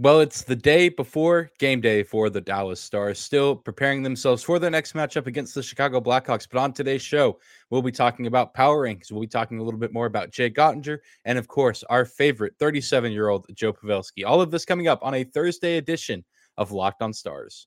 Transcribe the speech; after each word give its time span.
Well, 0.00 0.20
it's 0.20 0.42
the 0.42 0.54
day 0.54 0.90
before 0.90 1.50
game 1.58 1.80
day 1.80 2.04
for 2.04 2.30
the 2.30 2.40
Dallas 2.40 2.80
Stars, 2.80 3.18
still 3.18 3.56
preparing 3.56 4.04
themselves 4.04 4.44
for 4.44 4.60
their 4.60 4.70
next 4.70 4.92
matchup 4.92 5.26
against 5.26 5.56
the 5.56 5.62
Chicago 5.62 6.00
Blackhawks. 6.00 6.46
But 6.48 6.60
on 6.60 6.72
today's 6.72 7.02
show, 7.02 7.40
we'll 7.70 7.82
be 7.82 7.90
talking 7.90 8.28
about 8.28 8.54
power 8.54 8.86
rankings. 8.86 9.10
We'll 9.10 9.22
be 9.22 9.26
talking 9.26 9.58
a 9.58 9.62
little 9.64 9.80
bit 9.80 9.92
more 9.92 10.06
about 10.06 10.30
Jake 10.30 10.54
Oettinger, 10.54 10.98
and 11.24 11.36
of 11.36 11.48
course, 11.48 11.82
our 11.90 12.04
favorite 12.04 12.54
37 12.60 13.10
year 13.10 13.28
old 13.28 13.46
Joe 13.56 13.72
Pavelski. 13.72 14.24
All 14.24 14.40
of 14.40 14.52
this 14.52 14.64
coming 14.64 14.86
up 14.86 15.00
on 15.02 15.14
a 15.14 15.24
Thursday 15.24 15.78
edition 15.78 16.24
of 16.56 16.70
Locked 16.70 17.02
on 17.02 17.12
Stars. 17.12 17.66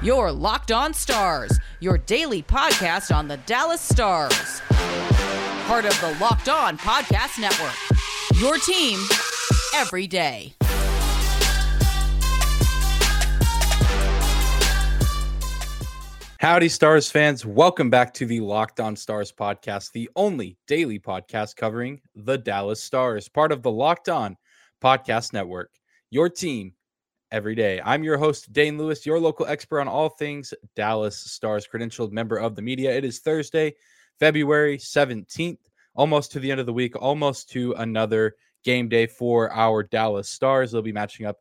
Your 0.00 0.30
Locked 0.30 0.70
On 0.70 0.94
Stars, 0.94 1.58
your 1.80 1.98
daily 1.98 2.40
podcast 2.40 3.12
on 3.12 3.26
the 3.26 3.36
Dallas 3.38 3.80
Stars. 3.80 4.62
Part 5.68 5.84
of 5.84 6.00
the 6.00 6.16
Locked 6.18 6.48
On 6.48 6.78
Podcast 6.78 7.38
Network. 7.38 7.74
Your 8.40 8.56
team 8.56 8.98
every 9.74 10.06
day. 10.06 10.54
Howdy, 16.40 16.70
Stars 16.70 17.10
fans. 17.10 17.44
Welcome 17.44 17.90
back 17.90 18.14
to 18.14 18.24
the 18.24 18.40
Locked 18.40 18.80
On 18.80 18.96
Stars 18.96 19.30
podcast, 19.30 19.92
the 19.92 20.08
only 20.16 20.56
daily 20.66 20.98
podcast 20.98 21.56
covering 21.56 22.00
the 22.14 22.38
Dallas 22.38 22.82
Stars, 22.82 23.28
part 23.28 23.52
of 23.52 23.62
the 23.62 23.70
Locked 23.70 24.08
On 24.08 24.38
Podcast 24.82 25.34
Network. 25.34 25.70
Your 26.08 26.30
team 26.30 26.72
every 27.30 27.54
day. 27.54 27.78
I'm 27.84 28.02
your 28.02 28.16
host, 28.16 28.54
Dane 28.54 28.78
Lewis, 28.78 29.04
your 29.04 29.20
local 29.20 29.44
expert 29.44 29.80
on 29.80 29.88
all 29.88 30.08
things 30.08 30.54
Dallas 30.76 31.18
Stars, 31.18 31.68
credentialed 31.70 32.10
member 32.10 32.38
of 32.38 32.56
the 32.56 32.62
media. 32.62 32.96
It 32.96 33.04
is 33.04 33.18
Thursday, 33.18 33.74
February 34.18 34.78
17th, 34.78 35.58
almost 35.94 36.32
to 36.32 36.40
the 36.40 36.50
end 36.50 36.60
of 36.60 36.66
the 36.66 36.72
week, 36.72 36.94
almost 37.00 37.50
to 37.50 37.72
another 37.74 38.34
game 38.64 38.88
day 38.88 39.06
for 39.06 39.52
our 39.52 39.82
Dallas 39.82 40.28
Stars. 40.28 40.72
They'll 40.72 40.82
be 40.82 40.92
matching 40.92 41.26
up 41.26 41.38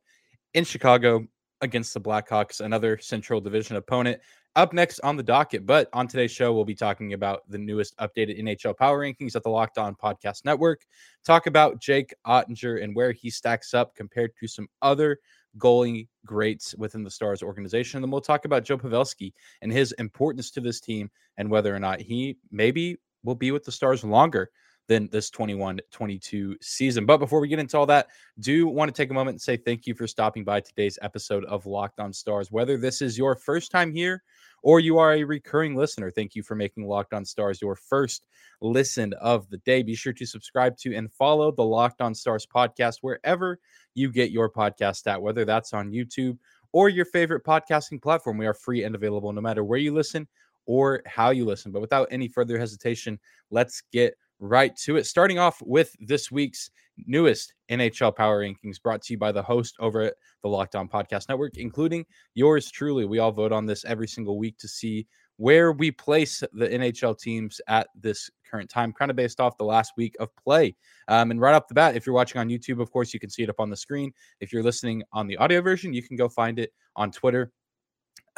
in 0.53 0.63
Chicago 0.63 1.27
against 1.61 1.93
the 1.93 2.01
Blackhawks, 2.01 2.61
another 2.61 2.97
Central 2.99 3.41
Division 3.41 3.75
opponent. 3.77 4.19
Up 4.55 4.73
next 4.73 4.99
on 5.01 5.15
the 5.15 5.23
docket, 5.23 5.67
but 5.67 5.87
on 5.93 6.07
today's 6.07 6.31
show, 6.31 6.51
we'll 6.51 6.65
be 6.65 6.73
talking 6.73 7.13
about 7.13 7.41
the 7.47 7.59
newest 7.59 7.95
updated 7.97 8.41
NHL 8.41 8.75
power 8.75 8.99
rankings 8.99 9.35
at 9.35 9.43
the 9.43 9.49
Locked 9.49 9.77
On 9.77 9.95
Podcast 9.95 10.45
Network. 10.45 10.81
Talk 11.23 11.45
about 11.45 11.79
Jake 11.79 12.11
Oettinger 12.25 12.83
and 12.83 12.95
where 12.95 13.11
he 13.11 13.29
stacks 13.29 13.75
up 13.75 13.93
compared 13.93 14.31
to 14.39 14.47
some 14.47 14.67
other 14.81 15.19
goalie 15.57 16.07
greats 16.25 16.75
within 16.77 17.03
the 17.03 17.11
Stars 17.11 17.43
organization. 17.43 17.97
And 17.97 18.03
then 18.03 18.11
we'll 18.11 18.21
talk 18.21 18.45
about 18.45 18.63
Joe 18.63 18.77
Pavelski 18.77 19.33
and 19.61 19.71
his 19.71 19.91
importance 19.93 20.51
to 20.51 20.61
this 20.61 20.79
team 20.79 21.09
and 21.37 21.49
whether 21.49 21.75
or 21.75 21.79
not 21.79 22.01
he 22.01 22.37
maybe 22.51 22.97
will 23.23 23.35
be 23.35 23.51
with 23.51 23.63
the 23.63 23.71
Stars 23.71 24.03
longer 24.03 24.49
than 24.87 25.09
this 25.09 25.29
21 25.29 25.79
22 25.91 26.55
season. 26.61 27.05
But 27.05 27.17
before 27.17 27.39
we 27.39 27.47
get 27.47 27.59
into 27.59 27.77
all 27.77 27.85
that, 27.87 28.07
do 28.39 28.67
want 28.67 28.93
to 28.93 28.93
take 28.93 29.11
a 29.11 29.13
moment 29.13 29.35
and 29.35 29.41
say 29.41 29.57
thank 29.57 29.85
you 29.85 29.93
for 29.93 30.07
stopping 30.07 30.43
by 30.43 30.61
today's 30.61 30.97
episode 31.01 31.43
of 31.45 31.65
Locked 31.65 31.99
On 31.99 32.13
Stars. 32.13 32.51
Whether 32.51 32.77
this 32.77 33.01
is 33.01 33.17
your 33.17 33.35
first 33.35 33.71
time 33.71 33.91
here 33.91 34.23
or 34.63 34.79
you 34.79 34.97
are 34.97 35.13
a 35.13 35.23
recurring 35.23 35.75
listener, 35.75 36.11
thank 36.11 36.35
you 36.35 36.43
for 36.43 36.55
making 36.55 36.87
Locked 36.87 37.13
On 37.13 37.23
Stars 37.25 37.61
your 37.61 37.75
first 37.75 38.25
listen 38.61 39.13
of 39.13 39.49
the 39.49 39.57
day. 39.59 39.83
Be 39.83 39.95
sure 39.95 40.13
to 40.13 40.25
subscribe 40.25 40.77
to 40.77 40.95
and 40.95 41.11
follow 41.13 41.51
the 41.51 41.63
Locked 41.63 42.01
On 42.01 42.13
Stars 42.13 42.45
podcast 42.45 42.97
wherever 43.01 43.59
you 43.93 44.11
get 44.11 44.31
your 44.31 44.49
podcast 44.49 45.07
at, 45.07 45.21
whether 45.21 45.45
that's 45.45 45.73
on 45.73 45.91
YouTube 45.91 46.37
or 46.71 46.89
your 46.89 47.05
favorite 47.05 47.43
podcasting 47.43 48.01
platform. 48.01 48.37
We 48.37 48.47
are 48.47 48.53
free 48.53 48.83
and 48.83 48.95
available 48.95 49.31
no 49.31 49.41
matter 49.41 49.63
where 49.63 49.79
you 49.79 49.93
listen 49.93 50.27
or 50.65 51.01
how 51.05 51.29
you 51.31 51.45
listen. 51.45 51.71
But 51.71 51.81
without 51.81 52.07
any 52.11 52.27
further 52.27 52.59
hesitation, 52.59 53.19
let's 53.51 53.81
get 53.91 54.15
right 54.39 54.75
to 54.77 54.97
it. 54.97 55.05
Starting 55.05 55.39
off 55.39 55.61
with 55.61 55.95
this 55.99 56.31
week's 56.31 56.69
newest 57.05 57.53
NHL 57.69 58.15
Power 58.15 58.43
Rankings 58.43 58.81
brought 58.81 59.01
to 59.03 59.13
you 59.13 59.17
by 59.17 59.31
the 59.31 59.41
host 59.41 59.75
over 59.79 60.01
at 60.01 60.15
the 60.41 60.49
Locked 60.49 60.75
On 60.75 60.87
Podcast 60.87 61.29
Network, 61.29 61.57
including 61.57 62.05
yours 62.33 62.71
truly. 62.71 63.05
We 63.05 63.19
all 63.19 63.31
vote 63.31 63.51
on 63.51 63.65
this 63.65 63.85
every 63.85 64.07
single 64.07 64.37
week 64.37 64.57
to 64.59 64.67
see 64.67 65.07
where 65.37 65.71
we 65.71 65.91
place 65.91 66.43
the 66.53 66.67
NHL 66.67 67.17
teams 67.19 67.61
at 67.67 67.87
this 67.95 68.29
current 68.49 68.69
time, 68.69 68.91
kind 68.91 69.11
of 69.11 69.17
based 69.17 69.39
off 69.39 69.57
the 69.57 69.63
last 69.63 69.93
week 69.95 70.15
of 70.19 70.35
play. 70.35 70.75
Um, 71.07 71.29
and 71.29 71.39
right 71.39 71.53
off 71.53 71.67
the 71.67 71.75
bat, 71.75 71.95
if 71.95 72.05
you're 72.05 72.15
watching 72.15 72.41
on 72.41 72.49
YouTube, 72.49 72.81
of 72.81 72.91
course, 72.91 73.13
you 73.13 73.19
can 73.19 73.29
see 73.29 73.43
it 73.43 73.49
up 73.49 73.59
on 73.59 73.69
the 73.69 73.77
screen. 73.77 74.11
If 74.39 74.51
you're 74.51 74.63
listening 74.63 75.03
on 75.13 75.27
the 75.27 75.37
audio 75.37 75.61
version, 75.61 75.93
you 75.93 76.01
can 76.01 76.17
go 76.17 76.27
find 76.27 76.57
it 76.57 76.73
on 76.95 77.11
Twitter 77.11 77.51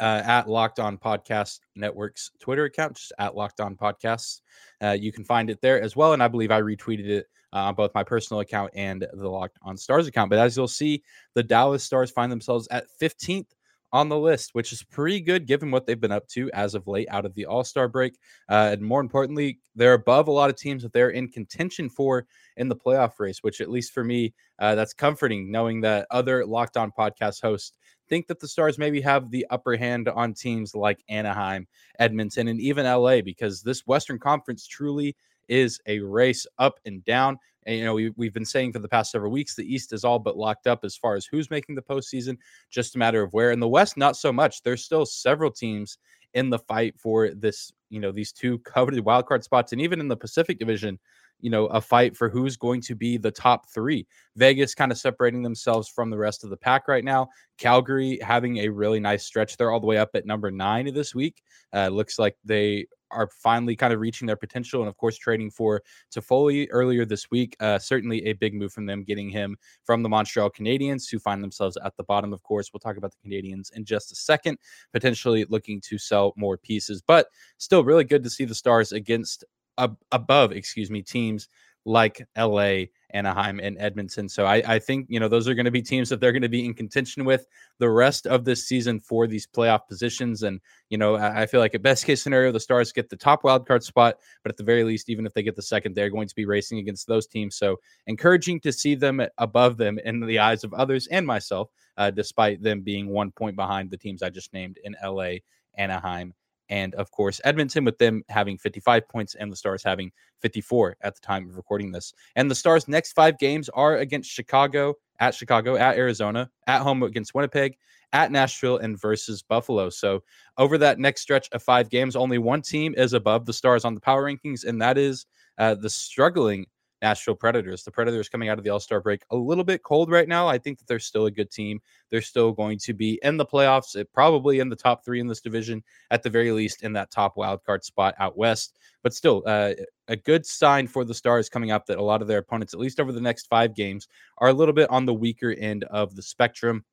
uh, 0.00 0.22
at 0.24 0.48
Locked 0.48 0.80
On 0.80 0.96
Podcast 0.96 1.60
Network's 1.76 2.30
Twitter 2.40 2.64
account, 2.64 2.96
just 2.96 3.12
at 3.18 3.36
Locked 3.36 3.60
On 3.60 3.76
Podcasts. 3.76 4.40
Uh, 4.82 4.96
you 4.98 5.12
can 5.12 5.24
find 5.24 5.50
it 5.50 5.60
there 5.60 5.80
as 5.80 5.94
well. 5.94 6.12
And 6.14 6.22
I 6.22 6.28
believe 6.28 6.50
I 6.50 6.60
retweeted 6.60 7.06
it 7.06 7.26
uh, 7.52 7.58
on 7.58 7.74
both 7.74 7.94
my 7.94 8.02
personal 8.02 8.40
account 8.40 8.70
and 8.74 9.06
the 9.12 9.28
Locked 9.28 9.58
On 9.62 9.76
Stars 9.76 10.06
account. 10.06 10.30
But 10.30 10.38
as 10.38 10.56
you'll 10.56 10.68
see, 10.68 11.02
the 11.34 11.42
Dallas 11.42 11.84
Stars 11.84 12.10
find 12.10 12.32
themselves 12.32 12.66
at 12.70 12.86
15th 13.00 13.46
on 13.92 14.08
the 14.08 14.18
list, 14.18 14.50
which 14.52 14.72
is 14.72 14.82
pretty 14.84 15.20
good 15.20 15.46
given 15.46 15.70
what 15.70 15.84
they've 15.84 16.00
been 16.00 16.12
up 16.12 16.28
to 16.28 16.50
as 16.52 16.74
of 16.74 16.86
late 16.86 17.08
out 17.10 17.24
of 17.24 17.34
the 17.34 17.46
All 17.46 17.64
Star 17.64 17.88
break. 17.88 18.16
Uh, 18.48 18.70
and 18.72 18.82
more 18.82 19.00
importantly, 19.00 19.58
they're 19.74 19.94
above 19.94 20.28
a 20.28 20.32
lot 20.32 20.50
of 20.50 20.56
teams 20.56 20.82
that 20.82 20.92
they're 20.92 21.10
in 21.10 21.28
contention 21.28 21.88
for 21.88 22.26
in 22.56 22.68
the 22.68 22.76
playoff 22.76 23.18
race, 23.18 23.42
which, 23.42 23.60
at 23.60 23.70
least 23.70 23.92
for 23.92 24.04
me, 24.04 24.32
uh, 24.58 24.74
that's 24.74 24.94
comforting 24.94 25.50
knowing 25.50 25.80
that 25.80 26.06
other 26.10 26.46
Locked 26.46 26.76
On 26.76 26.92
podcast 26.96 27.42
hosts 27.42 27.72
think 28.10 28.26
that 28.26 28.40
the 28.40 28.48
Stars 28.48 28.76
maybe 28.76 29.00
have 29.00 29.30
the 29.30 29.46
upper 29.48 29.76
hand 29.76 30.08
on 30.08 30.34
teams 30.34 30.74
like 30.74 31.02
Anaheim, 31.08 31.66
Edmonton, 31.98 32.48
and 32.48 32.60
even 32.60 32.84
LA 32.84 33.22
because 33.22 33.62
this 33.62 33.86
Western 33.86 34.18
Conference 34.18 34.66
truly 34.66 35.16
is 35.48 35.80
a 35.86 36.00
race 36.00 36.46
up 36.58 36.78
and 36.84 37.02
down. 37.04 37.38
And, 37.66 37.78
you 37.78 37.84
know, 37.84 37.94
we, 37.94 38.10
we've 38.16 38.34
been 38.34 38.44
saying 38.44 38.72
for 38.72 38.78
the 38.80 38.88
past 38.88 39.12
several 39.12 39.32
weeks, 39.32 39.54
the 39.54 39.72
East 39.74 39.92
is 39.92 40.04
all 40.04 40.18
but 40.18 40.36
locked 40.36 40.66
up 40.66 40.84
as 40.84 40.96
far 40.96 41.14
as 41.14 41.24
who's 41.24 41.50
making 41.50 41.74
the 41.74 41.82
postseason, 41.82 42.36
just 42.70 42.96
a 42.96 42.98
matter 42.98 43.22
of 43.22 43.32
where. 43.32 43.52
In 43.52 43.60
the 43.60 43.68
West, 43.68 43.96
not 43.96 44.16
so 44.16 44.32
much. 44.32 44.62
There's 44.62 44.84
still 44.84 45.06
several 45.06 45.50
teams 45.50 45.98
in 46.34 46.50
the 46.50 46.58
fight 46.58 46.98
for 46.98 47.30
this, 47.30 47.72
you 47.90 48.00
know, 48.00 48.12
these 48.12 48.32
two 48.32 48.58
coveted 48.60 49.04
wildcard 49.04 49.42
spots. 49.42 49.72
And 49.72 49.80
even 49.80 50.00
in 50.00 50.08
the 50.08 50.16
Pacific 50.16 50.58
Division, 50.58 50.98
you 51.40 51.50
know, 51.50 51.66
a 51.66 51.80
fight 51.80 52.16
for 52.16 52.28
who's 52.28 52.56
going 52.56 52.80
to 52.82 52.94
be 52.94 53.16
the 53.16 53.30
top 53.30 53.68
three. 53.68 54.06
Vegas 54.36 54.74
kind 54.74 54.92
of 54.92 54.98
separating 54.98 55.42
themselves 55.42 55.88
from 55.88 56.10
the 56.10 56.18
rest 56.18 56.44
of 56.44 56.50
the 56.50 56.56
pack 56.56 56.88
right 56.88 57.04
now. 57.04 57.28
Calgary 57.58 58.18
having 58.22 58.58
a 58.58 58.68
really 58.68 59.00
nice 59.00 59.24
stretch. 59.24 59.56
They're 59.56 59.70
all 59.70 59.80
the 59.80 59.86
way 59.86 59.98
up 59.98 60.10
at 60.14 60.26
number 60.26 60.50
nine 60.50 60.92
this 60.94 61.14
week. 61.14 61.42
Uh, 61.74 61.88
looks 61.88 62.18
like 62.18 62.36
they 62.44 62.86
are 63.10 63.28
finally 63.42 63.76
kind 63.76 63.92
of 63.92 64.00
reaching 64.00 64.26
their 64.26 64.36
potential. 64.36 64.80
And 64.80 64.88
of 64.88 64.96
course, 64.96 65.16
trading 65.16 65.50
for 65.50 65.82
Toffoli 66.14 66.68
earlier 66.70 67.04
this 67.04 67.30
week. 67.30 67.56
Uh, 67.60 67.78
certainly 67.78 68.24
a 68.26 68.32
big 68.34 68.54
move 68.54 68.72
from 68.72 68.86
them, 68.86 69.04
getting 69.04 69.28
him 69.28 69.56
from 69.84 70.02
the 70.02 70.08
Montreal 70.08 70.50
Canadiens, 70.50 71.10
who 71.10 71.18
find 71.18 71.42
themselves 71.42 71.76
at 71.84 71.96
the 71.96 72.04
bottom. 72.04 72.32
Of 72.32 72.42
course, 72.42 72.70
we'll 72.72 72.80
talk 72.80 72.96
about 72.96 73.12
the 73.12 73.28
Canadiens 73.28 73.72
in 73.74 73.84
just 73.84 74.12
a 74.12 74.14
second, 74.14 74.58
potentially 74.92 75.44
looking 75.48 75.80
to 75.82 75.98
sell 75.98 76.32
more 76.36 76.56
pieces, 76.56 77.02
but 77.06 77.28
still 77.58 77.84
really 77.84 78.04
good 78.04 78.22
to 78.24 78.30
see 78.30 78.44
the 78.44 78.54
Stars 78.54 78.92
against 78.92 79.44
ab- 79.80 79.98
above, 80.12 80.52
excuse 80.52 80.90
me, 80.90 81.02
teams 81.02 81.48
like 81.86 82.26
LA, 82.36 82.84
Anaheim, 83.10 83.58
and 83.58 83.78
Edmonton. 83.78 84.28
So 84.28 84.44
I, 84.44 84.62
I 84.66 84.78
think 84.78 85.06
you 85.08 85.18
know 85.18 85.28
those 85.28 85.48
are 85.48 85.54
going 85.54 85.64
to 85.64 85.70
be 85.70 85.82
teams 85.82 86.08
that 86.10 86.20
they're 86.20 86.32
going 86.32 86.42
to 86.42 86.48
be 86.48 86.64
in 86.64 86.74
contention 86.74 87.24
with 87.24 87.46
the 87.78 87.88
rest 87.88 88.26
of 88.26 88.44
this 88.44 88.66
season 88.66 89.00
for 89.00 89.26
these 89.26 89.46
playoff 89.46 89.86
positions. 89.88 90.42
And 90.42 90.60
you 90.90 90.98
know 90.98 91.16
I, 91.16 91.42
I 91.42 91.46
feel 91.46 91.60
like 91.60 91.74
a 91.74 91.78
best 91.78 92.04
case 92.04 92.22
scenario, 92.22 92.52
the 92.52 92.60
Stars 92.60 92.92
get 92.92 93.08
the 93.08 93.16
top 93.16 93.44
wild 93.44 93.66
card 93.66 93.82
spot, 93.82 94.16
but 94.42 94.50
at 94.50 94.56
the 94.56 94.64
very 94.64 94.84
least, 94.84 95.08
even 95.08 95.26
if 95.26 95.32
they 95.32 95.42
get 95.42 95.56
the 95.56 95.62
second, 95.62 95.94
they're 95.94 96.10
going 96.10 96.28
to 96.28 96.34
be 96.34 96.44
racing 96.44 96.78
against 96.78 97.06
those 97.06 97.26
teams. 97.26 97.56
So 97.56 97.76
encouraging 98.06 98.60
to 98.60 98.72
see 98.72 98.94
them 98.94 99.22
above 99.38 99.76
them 99.76 99.98
in 100.04 100.20
the 100.20 100.38
eyes 100.38 100.64
of 100.64 100.74
others 100.74 101.06
and 101.08 101.26
myself, 101.26 101.70
uh, 101.96 102.10
despite 102.10 102.62
them 102.62 102.82
being 102.82 103.08
one 103.08 103.32
point 103.32 103.56
behind 103.56 103.90
the 103.90 103.96
teams 103.96 104.22
I 104.22 104.30
just 104.30 104.52
named 104.52 104.78
in 104.84 104.94
LA, 105.02 105.36
Anaheim, 105.76 106.34
and 106.70 106.94
of 106.94 107.10
course 107.10 107.40
Edmonton 107.44 107.84
with 107.84 107.98
them 107.98 108.22
having 108.28 108.56
55 108.56 109.06
points 109.08 109.34
and 109.34 109.52
the 109.52 109.56
Stars 109.56 109.82
having 109.84 110.10
54 110.40 110.96
at 111.02 111.14
the 111.14 111.20
time 111.20 111.48
of 111.48 111.56
recording 111.56 111.92
this. 111.92 112.14
And 112.36 112.50
the 112.50 112.54
Stars' 112.54 112.88
next 112.88 113.12
five 113.12 113.38
games 113.38 113.68
are 113.70 113.98
against 113.98 114.30
Chicago, 114.30 114.94
at 115.18 115.34
Chicago, 115.34 115.76
at 115.76 115.96
Arizona, 115.96 116.50
at 116.66 116.80
home 116.80 117.02
against 117.02 117.34
Winnipeg, 117.34 117.76
at 118.12 118.32
Nashville, 118.32 118.78
and 118.78 118.98
versus 118.98 119.42
Buffalo. 119.42 119.90
So 119.90 120.22
over 120.56 120.78
that 120.78 120.98
next 120.98 121.20
stretch 121.20 121.48
of 121.52 121.62
five 121.62 121.90
games, 121.90 122.16
only 122.16 122.38
one 122.38 122.62
team 122.62 122.94
is 122.96 123.12
above 123.12 123.44
the 123.44 123.52
Stars 123.52 123.84
on 123.84 123.94
the 123.94 124.00
power 124.00 124.24
rankings, 124.24 124.64
and 124.64 124.80
that 124.80 124.96
is 124.96 125.26
uh, 125.58 125.74
the 125.74 125.90
struggling 125.90 126.66
Nashville 127.02 127.34
Predators. 127.34 127.82
The 127.82 127.90
Predators 127.90 128.28
coming 128.28 128.48
out 128.48 128.58
of 128.58 128.64
the 128.64 128.70
All 128.70 128.80
Star 128.80 129.00
break 129.00 129.22
a 129.30 129.36
little 129.36 129.64
bit 129.64 129.82
cold 129.82 130.10
right 130.10 130.28
now. 130.28 130.46
I 130.46 130.58
think 130.58 130.78
that 130.78 130.86
they're 130.86 130.98
still 130.98 131.26
a 131.26 131.30
good 131.30 131.50
team. 131.50 131.80
They're 132.10 132.20
still 132.20 132.52
going 132.52 132.78
to 132.80 132.92
be 132.92 133.18
in 133.22 133.36
the 133.36 133.46
playoffs, 133.46 133.98
eh, 133.98 134.04
probably 134.12 134.60
in 134.60 134.68
the 134.68 134.76
top 134.76 135.04
three 135.04 135.20
in 135.20 135.26
this 135.26 135.40
division, 135.40 135.82
at 136.10 136.22
the 136.22 136.30
very 136.30 136.52
least 136.52 136.82
in 136.82 136.92
that 136.94 137.10
top 137.10 137.36
wild 137.36 137.64
card 137.64 137.84
spot 137.84 138.14
out 138.18 138.36
west. 138.36 138.78
But 139.02 139.14
still, 139.14 139.42
uh, 139.46 139.72
a 140.08 140.16
good 140.16 140.44
sign 140.44 140.86
for 140.86 141.04
the 141.04 141.14
Stars 141.14 141.48
coming 141.48 141.70
up 141.70 141.86
that 141.86 141.98
a 141.98 142.02
lot 142.02 142.22
of 142.22 142.28
their 142.28 142.38
opponents, 142.38 142.74
at 142.74 142.80
least 142.80 143.00
over 143.00 143.12
the 143.12 143.20
next 143.20 143.46
five 143.46 143.74
games, 143.74 144.08
are 144.38 144.48
a 144.48 144.54
little 144.54 144.74
bit 144.74 144.90
on 144.90 145.06
the 145.06 145.14
weaker 145.14 145.52
end 145.52 145.84
of 145.84 146.14
the 146.16 146.22
spectrum. 146.22 146.84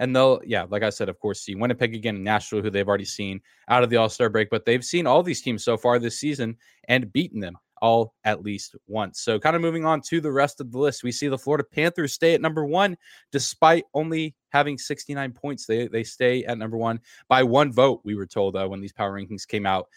And 0.00 0.14
they'll, 0.14 0.40
yeah, 0.44 0.66
like 0.68 0.82
I 0.82 0.90
said, 0.90 1.08
of 1.08 1.20
course, 1.20 1.40
see 1.40 1.54
Winnipeg 1.54 1.94
again 1.94 2.24
Nashville, 2.24 2.62
who 2.62 2.70
they've 2.70 2.88
already 2.88 3.04
seen 3.04 3.40
out 3.68 3.84
of 3.84 3.90
the 3.90 3.96
All 3.96 4.08
Star 4.08 4.28
break, 4.28 4.50
but 4.50 4.64
they've 4.64 4.84
seen 4.84 5.06
all 5.06 5.22
these 5.22 5.40
teams 5.40 5.64
so 5.64 5.76
far 5.76 5.98
this 5.98 6.18
season 6.18 6.56
and 6.88 7.12
beaten 7.12 7.40
them 7.40 7.56
all 7.84 8.14
at 8.24 8.42
least 8.42 8.74
once. 8.86 9.20
So, 9.20 9.38
kind 9.38 9.54
of 9.54 9.60
moving 9.60 9.84
on 9.84 10.00
to 10.08 10.18
the 10.18 10.32
rest 10.32 10.58
of 10.58 10.72
the 10.72 10.78
list, 10.78 11.04
we 11.04 11.12
see 11.12 11.28
the 11.28 11.36
Florida 11.36 11.64
Panthers 11.70 12.14
stay 12.14 12.32
at 12.32 12.40
number 12.40 12.64
one 12.64 12.96
despite 13.30 13.84
only 13.92 14.34
having 14.48 14.78
69 14.78 15.32
points. 15.32 15.66
They, 15.66 15.86
they 15.86 16.02
stay 16.02 16.44
at 16.44 16.56
number 16.56 16.78
one 16.78 17.00
by 17.28 17.42
one 17.42 17.70
vote, 17.70 18.00
we 18.02 18.14
were 18.14 18.26
told 18.26 18.56
uh, 18.56 18.66
when 18.66 18.80
these 18.80 18.94
power 18.94 19.12
rankings 19.12 19.46
came 19.46 19.66
out. 19.66 19.88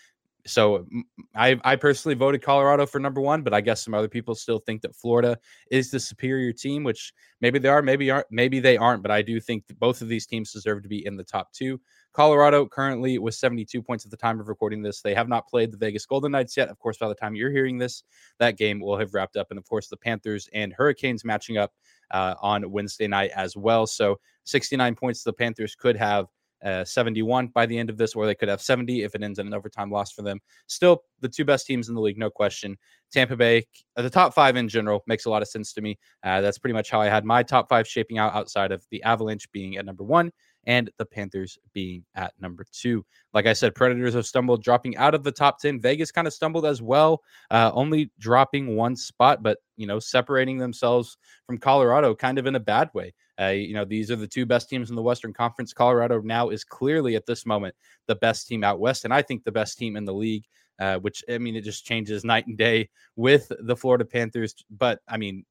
So 0.46 0.86
I, 1.34 1.58
I 1.64 1.78
personally 1.78 2.16
voted 2.16 2.42
Colorado 2.42 2.86
for 2.86 3.00
number 3.00 3.22
one, 3.22 3.42
but 3.42 3.54
I 3.54 3.62
guess 3.62 3.84
some 3.84 3.94
other 3.94 4.08
people 4.10 4.36
still 4.36 4.60
think 4.60 4.82
that 4.82 4.96
Florida 4.96 5.38
is 5.72 5.90
the 5.90 6.00
superior 6.00 6.52
team, 6.52 6.84
which 6.84 7.14
maybe 7.40 7.58
they 7.58 7.70
are, 7.70 7.82
maybe 7.82 8.12
aren't, 8.12 8.28
maybe 8.32 8.60
they 8.60 8.76
aren't. 8.76 9.02
But 9.02 9.12
I 9.12 9.22
do 9.22 9.40
think 9.40 9.64
both 9.80 10.02
of 10.02 10.10
these 10.10 10.26
teams 10.26 10.52
deserve 10.52 10.84
to 10.84 10.90
be 10.90 11.06
in 11.06 11.16
the 11.16 11.24
top 11.24 11.54
two. 11.54 11.80
Colorado 12.18 12.66
currently 12.66 13.20
with 13.20 13.36
72 13.36 13.80
points 13.80 14.04
at 14.04 14.10
the 14.10 14.18
time 14.18 14.40
of 14.40 14.48
recording 14.48 14.82
this. 14.82 15.02
They 15.02 15.14
have 15.14 15.30
not 15.30 15.48
played 15.48 15.72
the 15.72 15.78
Vegas 15.78 16.04
Golden 16.04 16.32
Knights 16.32 16.58
yet. 16.58 16.68
Of 16.68 16.80
course, 16.80 16.98
by 16.98 17.08
the 17.08 17.14
time 17.14 17.36
you're 17.36 17.52
hearing 17.52 17.78
this, 17.78 18.02
that 18.40 18.58
game 18.58 18.80
will 18.80 18.98
have 18.98 19.14
wrapped 19.14 19.38
up. 19.38 19.52
And 19.52 19.60
of 19.60 19.70
course, 19.70 19.88
the 19.88 19.98
Panthers 19.98 20.50
and 20.52 20.74
Hurricanes 20.74 21.24
matching 21.24 21.60
up 21.60 21.74
uh, 22.10 22.34
on 22.42 22.72
Wednesday 22.72 23.06
night 23.08 23.30
as 23.36 23.56
well. 23.56 23.86
So 23.86 24.20
69 24.46 24.96
points 24.96 25.22
the 25.22 25.32
Panthers 25.32 25.76
could 25.76 25.96
have 25.96 26.26
uh, 26.66 26.84
71 26.84 27.50
by 27.50 27.68
the 27.68 27.78
end 27.78 27.92
of 27.92 27.98
this, 27.98 28.16
or 28.16 28.26
they 28.26 28.34
could 28.34 28.50
have 28.50 28.64
70 28.64 29.04
if 29.04 29.14
it 29.14 29.22
ends 29.22 29.38
in 29.38 29.46
an 29.46 29.54
overtime 29.54 29.92
loss 29.92 30.12
for 30.12 30.24
them. 30.24 30.40
Still, 30.66 31.04
the 31.20 31.30
two 31.30 31.46
best 31.46 31.68
teams 31.68 31.88
in 31.88 31.94
the 31.94 32.02
league, 32.02 32.18
no 32.18 32.32
question. 32.32 32.78
Tampa 33.12 33.36
Bay, 33.36 33.68
uh, 33.96 34.02
the 34.02 34.10
top 34.10 34.34
five 34.34 34.56
in 34.56 34.68
general, 34.68 35.04
makes 35.06 35.26
a 35.26 35.30
lot 35.30 35.44
of 35.44 35.50
sense 35.50 35.72
to 35.74 35.82
me. 35.82 36.00
Uh, 36.24 36.42
that's 36.42 36.58
pretty 36.58 36.74
much 36.74 36.90
how 36.90 37.00
I 37.00 37.10
had 37.10 37.26
my 37.26 37.44
top 37.44 37.70
five 37.70 37.88
shaping 37.88 38.18
out 38.18 38.34
outside 38.34 38.72
of 38.72 38.84
the 38.90 39.04
Avalanche 39.04 39.52
being 39.52 39.78
at 39.78 39.86
number 39.86 40.04
one 40.04 40.32
and 40.68 40.92
the 40.98 41.06
Panthers 41.06 41.58
being 41.74 42.04
at 42.14 42.34
number 42.40 42.66
two. 42.72 43.04
Like 43.34 43.48
I 43.48 43.54
said, 43.54 43.74
Predators 43.74 44.14
have 44.14 44.28
stumbled, 44.28 44.62
dropping 44.62 44.98
out 44.98 45.16
of 45.16 45.24
the 45.24 45.32
top 45.32 45.60
10. 45.60 45.80
Vegas 45.80 46.12
kind 46.12 46.28
of 46.28 46.34
stumbled 46.34 46.66
as 46.66 46.82
well, 46.82 47.24
uh, 47.50 47.72
only 47.74 48.12
dropping 48.20 48.76
one 48.76 48.96
spot, 48.96 49.42
but, 49.42 49.60
you 49.78 49.88
know, 49.88 49.98
separating 49.98 50.58
themselves 50.58 51.18
from 51.46 51.58
Colorado 51.58 52.14
kind 52.14 52.38
of 52.38 52.46
in 52.46 52.56
a 52.56 52.60
bad 52.60 52.90
way. 52.94 53.14
Uh, 53.40 53.48
you 53.48 53.74
know, 53.74 53.86
these 53.86 54.12
are 54.12 54.18
the 54.18 54.28
two 54.28 54.46
best 54.46 54.70
teams 54.70 54.90
in 54.90 54.96
the 54.96 55.02
Western 55.02 55.32
Conference. 55.32 55.72
Colorado 55.72 56.20
now 56.20 56.50
is 56.50 56.66
clearly 56.66 57.16
at 57.16 57.26
this 57.26 57.46
moment 57.46 57.74
the 58.08 58.16
best 58.16 58.48
team 58.48 58.64
out 58.64 58.80
west, 58.80 59.06
and 59.06 59.14
I 59.14 59.22
think 59.22 59.44
the 59.44 59.52
best 59.52 59.78
team 59.78 59.96
in 59.96 60.06
the 60.06 60.14
league. 60.14 60.46
Uh, 60.80 61.00
which 61.00 61.24
I 61.28 61.40
mean, 61.40 61.56
it 61.56 61.64
just 61.64 61.88
changes 61.88 62.24
night 62.24 62.46
and 62.46 62.56
day 62.56 62.88
with 63.16 63.52
the 63.62 63.76
Florida 63.76 64.06
Panthers. 64.06 64.54
But 64.70 65.00
I 65.08 65.18
mean, 65.18 65.44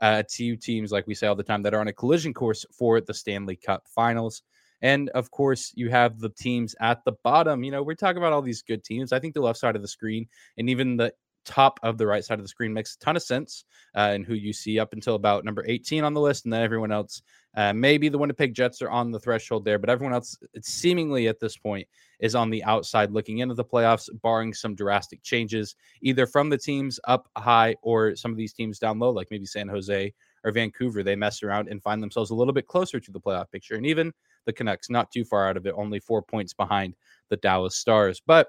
uh, 0.00 0.24
two 0.28 0.56
teams, 0.56 0.90
like 0.90 1.06
we 1.06 1.14
say 1.14 1.28
all 1.28 1.36
the 1.36 1.44
time, 1.44 1.62
that 1.62 1.72
are 1.72 1.80
on 1.80 1.86
a 1.86 1.92
collision 1.92 2.34
course 2.34 2.66
for 2.72 3.00
the 3.00 3.14
Stanley 3.14 3.54
Cup 3.54 3.84
Finals. 3.86 4.42
And 4.82 5.08
of 5.10 5.30
course, 5.30 5.72
you 5.74 5.90
have 5.90 6.18
the 6.18 6.28
teams 6.28 6.74
at 6.80 7.04
the 7.04 7.12
bottom. 7.24 7.62
You 7.64 7.70
know, 7.70 7.82
we're 7.82 7.94
talking 7.94 8.18
about 8.18 8.32
all 8.32 8.42
these 8.42 8.62
good 8.62 8.84
teams. 8.84 9.12
I 9.12 9.20
think 9.20 9.34
the 9.34 9.40
left 9.40 9.58
side 9.58 9.76
of 9.76 9.82
the 9.82 9.88
screen 9.88 10.26
and 10.58 10.68
even 10.68 10.96
the 10.96 11.12
top 11.44 11.80
of 11.82 11.98
the 11.98 12.06
right 12.06 12.24
side 12.24 12.38
of 12.38 12.44
the 12.44 12.48
screen 12.48 12.72
makes 12.72 12.94
a 12.94 12.98
ton 12.98 13.16
of 13.16 13.22
sense 13.22 13.64
uh, 13.96 14.10
and 14.12 14.24
who 14.24 14.34
you 14.34 14.52
see 14.52 14.78
up 14.78 14.92
until 14.92 15.14
about 15.14 15.44
number 15.44 15.64
18 15.66 16.04
on 16.04 16.14
the 16.14 16.20
list 16.20 16.44
and 16.44 16.52
then 16.52 16.62
everyone 16.62 16.92
else 16.92 17.22
uh, 17.56 17.72
maybe 17.72 18.08
the 18.08 18.18
winnipeg 18.18 18.54
jets 18.54 18.80
are 18.80 18.90
on 18.90 19.10
the 19.10 19.18
threshold 19.18 19.64
there 19.64 19.78
but 19.78 19.90
everyone 19.90 20.14
else 20.14 20.38
it's 20.54 20.68
seemingly 20.68 21.28
at 21.28 21.40
this 21.40 21.56
point 21.56 21.86
is 22.20 22.34
on 22.34 22.50
the 22.50 22.62
outside 22.64 23.10
looking 23.10 23.38
into 23.38 23.54
the 23.54 23.64
playoffs 23.64 24.08
barring 24.22 24.54
some 24.54 24.74
drastic 24.74 25.22
changes 25.22 25.74
either 26.00 26.26
from 26.26 26.48
the 26.48 26.58
teams 26.58 27.00
up 27.08 27.28
high 27.36 27.74
or 27.82 28.14
some 28.14 28.30
of 28.30 28.36
these 28.36 28.52
teams 28.52 28.78
down 28.78 28.98
low 28.98 29.10
like 29.10 29.28
maybe 29.30 29.46
san 29.46 29.68
jose 29.68 30.12
or 30.44 30.52
vancouver 30.52 31.02
they 31.02 31.16
mess 31.16 31.42
around 31.42 31.68
and 31.68 31.82
find 31.82 32.02
themselves 32.02 32.30
a 32.30 32.34
little 32.34 32.54
bit 32.54 32.66
closer 32.66 33.00
to 33.00 33.10
the 33.10 33.20
playoff 33.20 33.50
picture 33.50 33.74
and 33.74 33.86
even 33.86 34.12
the 34.46 34.52
canucks 34.52 34.90
not 34.90 35.10
too 35.10 35.24
far 35.24 35.48
out 35.48 35.56
of 35.56 35.66
it 35.66 35.74
only 35.76 35.98
four 35.98 36.22
points 36.22 36.52
behind 36.52 36.94
the 37.28 37.36
dallas 37.36 37.76
stars 37.76 38.20
but 38.26 38.48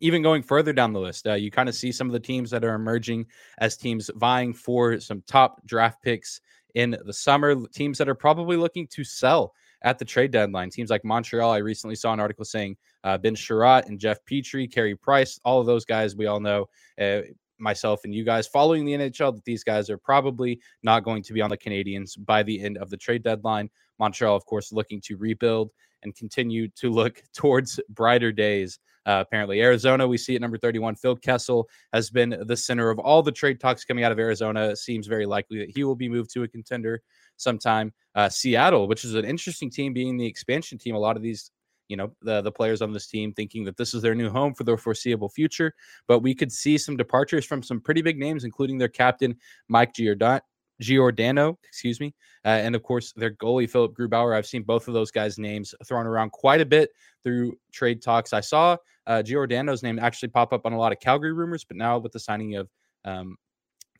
even 0.00 0.22
going 0.22 0.42
further 0.42 0.72
down 0.72 0.92
the 0.92 1.00
list, 1.00 1.26
uh, 1.26 1.34
you 1.34 1.50
kind 1.50 1.68
of 1.68 1.74
see 1.74 1.92
some 1.92 2.06
of 2.06 2.12
the 2.12 2.20
teams 2.20 2.50
that 2.50 2.64
are 2.64 2.74
emerging 2.74 3.26
as 3.58 3.76
teams 3.76 4.10
vying 4.16 4.52
for 4.52 5.00
some 5.00 5.22
top 5.26 5.64
draft 5.66 6.02
picks 6.02 6.40
in 6.74 6.96
the 7.04 7.12
summer, 7.12 7.56
teams 7.68 7.98
that 7.98 8.08
are 8.08 8.14
probably 8.14 8.56
looking 8.56 8.86
to 8.88 9.02
sell 9.02 9.54
at 9.82 9.98
the 9.98 10.04
trade 10.04 10.30
deadline. 10.30 10.70
Teams 10.70 10.90
like 10.90 11.04
Montreal, 11.04 11.50
I 11.50 11.58
recently 11.58 11.96
saw 11.96 12.12
an 12.12 12.20
article 12.20 12.44
saying 12.44 12.76
uh, 13.04 13.18
Ben 13.18 13.34
Chiarot 13.34 13.86
and 13.86 13.98
Jeff 13.98 14.24
Petrie, 14.24 14.68
Carey 14.68 14.94
Price, 14.94 15.40
all 15.44 15.60
of 15.60 15.66
those 15.66 15.84
guys 15.84 16.16
we 16.16 16.26
all 16.26 16.40
know. 16.40 16.68
Uh, 17.00 17.22
myself 17.58 18.00
and 18.04 18.14
you 18.14 18.24
guys 18.24 18.46
following 18.46 18.84
the 18.84 18.92
NHL 18.92 19.34
that 19.34 19.44
these 19.44 19.64
guys 19.64 19.90
are 19.90 19.98
probably 19.98 20.60
not 20.82 21.04
going 21.04 21.22
to 21.22 21.32
be 21.32 21.40
on 21.40 21.50
the 21.50 21.58
Canadiens 21.58 22.12
by 22.24 22.42
the 22.42 22.60
end 22.62 22.78
of 22.78 22.90
the 22.90 22.96
trade 22.96 23.22
deadline. 23.22 23.70
Montreal, 23.98 24.36
of 24.36 24.46
course, 24.46 24.72
looking 24.72 25.00
to 25.02 25.16
rebuild 25.16 25.70
and 26.02 26.14
continue 26.14 26.68
to 26.68 26.90
look 26.90 27.22
towards 27.34 27.80
brighter 27.88 28.32
days. 28.32 28.78
Uh, 29.06 29.24
apparently, 29.26 29.62
Arizona, 29.62 30.06
we 30.06 30.18
see 30.18 30.34
at 30.34 30.40
number 30.40 30.58
31, 30.58 30.94
Phil 30.96 31.16
Kessel 31.16 31.66
has 31.94 32.10
been 32.10 32.36
the 32.46 32.56
center 32.56 32.90
of 32.90 32.98
all 32.98 33.22
the 33.22 33.32
trade 33.32 33.58
talks 33.58 33.84
coming 33.84 34.04
out 34.04 34.12
of 34.12 34.18
Arizona. 34.18 34.68
It 34.68 34.76
seems 34.76 35.06
very 35.06 35.24
likely 35.24 35.58
that 35.60 35.70
he 35.74 35.82
will 35.82 35.96
be 35.96 36.10
moved 36.10 36.30
to 36.34 36.42
a 36.42 36.48
contender 36.48 37.00
sometime. 37.36 37.94
Uh, 38.14 38.28
Seattle, 38.28 38.86
which 38.86 39.04
is 39.04 39.14
an 39.14 39.24
interesting 39.24 39.70
team, 39.70 39.94
being 39.94 40.18
the 40.18 40.26
expansion 40.26 40.76
team. 40.76 40.94
A 40.94 40.98
lot 40.98 41.16
of 41.16 41.22
these 41.22 41.50
you 41.88 41.96
know 41.96 42.12
the 42.22 42.40
the 42.42 42.52
players 42.52 42.82
on 42.82 42.92
this 42.92 43.06
team 43.06 43.32
thinking 43.32 43.64
that 43.64 43.76
this 43.76 43.94
is 43.94 44.02
their 44.02 44.14
new 44.14 44.30
home 44.30 44.54
for 44.54 44.64
the 44.64 44.76
foreseeable 44.76 45.28
future 45.28 45.74
but 46.06 46.20
we 46.20 46.34
could 46.34 46.52
see 46.52 46.78
some 46.78 46.96
departures 46.96 47.44
from 47.44 47.62
some 47.62 47.80
pretty 47.80 48.02
big 48.02 48.18
names 48.18 48.44
including 48.44 48.78
their 48.78 48.88
captain 48.88 49.34
mike 49.68 49.94
giordano 49.94 50.40
Giordano, 50.80 51.58
excuse 51.64 51.98
me, 51.98 52.14
uh, 52.44 52.48
and 52.48 52.74
of 52.76 52.82
course 52.82 53.12
their 53.12 53.32
goalie 53.32 53.68
Philip 53.68 53.94
Grubauer. 53.94 54.36
I've 54.36 54.46
seen 54.46 54.62
both 54.62 54.86
of 54.86 54.94
those 54.94 55.10
guys' 55.10 55.38
names 55.38 55.74
thrown 55.84 56.06
around 56.06 56.30
quite 56.30 56.60
a 56.60 56.66
bit 56.66 56.90
through 57.24 57.54
trade 57.72 58.00
talks. 58.00 58.32
I 58.32 58.40
saw 58.40 58.76
uh, 59.06 59.22
Giordano's 59.22 59.82
name 59.82 59.98
actually 59.98 60.28
pop 60.28 60.52
up 60.52 60.66
on 60.66 60.72
a 60.72 60.78
lot 60.78 60.92
of 60.92 61.00
Calgary 61.00 61.32
rumors, 61.32 61.64
but 61.64 61.76
now 61.76 61.98
with 61.98 62.12
the 62.12 62.20
signing 62.20 62.54
of 62.54 62.68
um, 63.04 63.36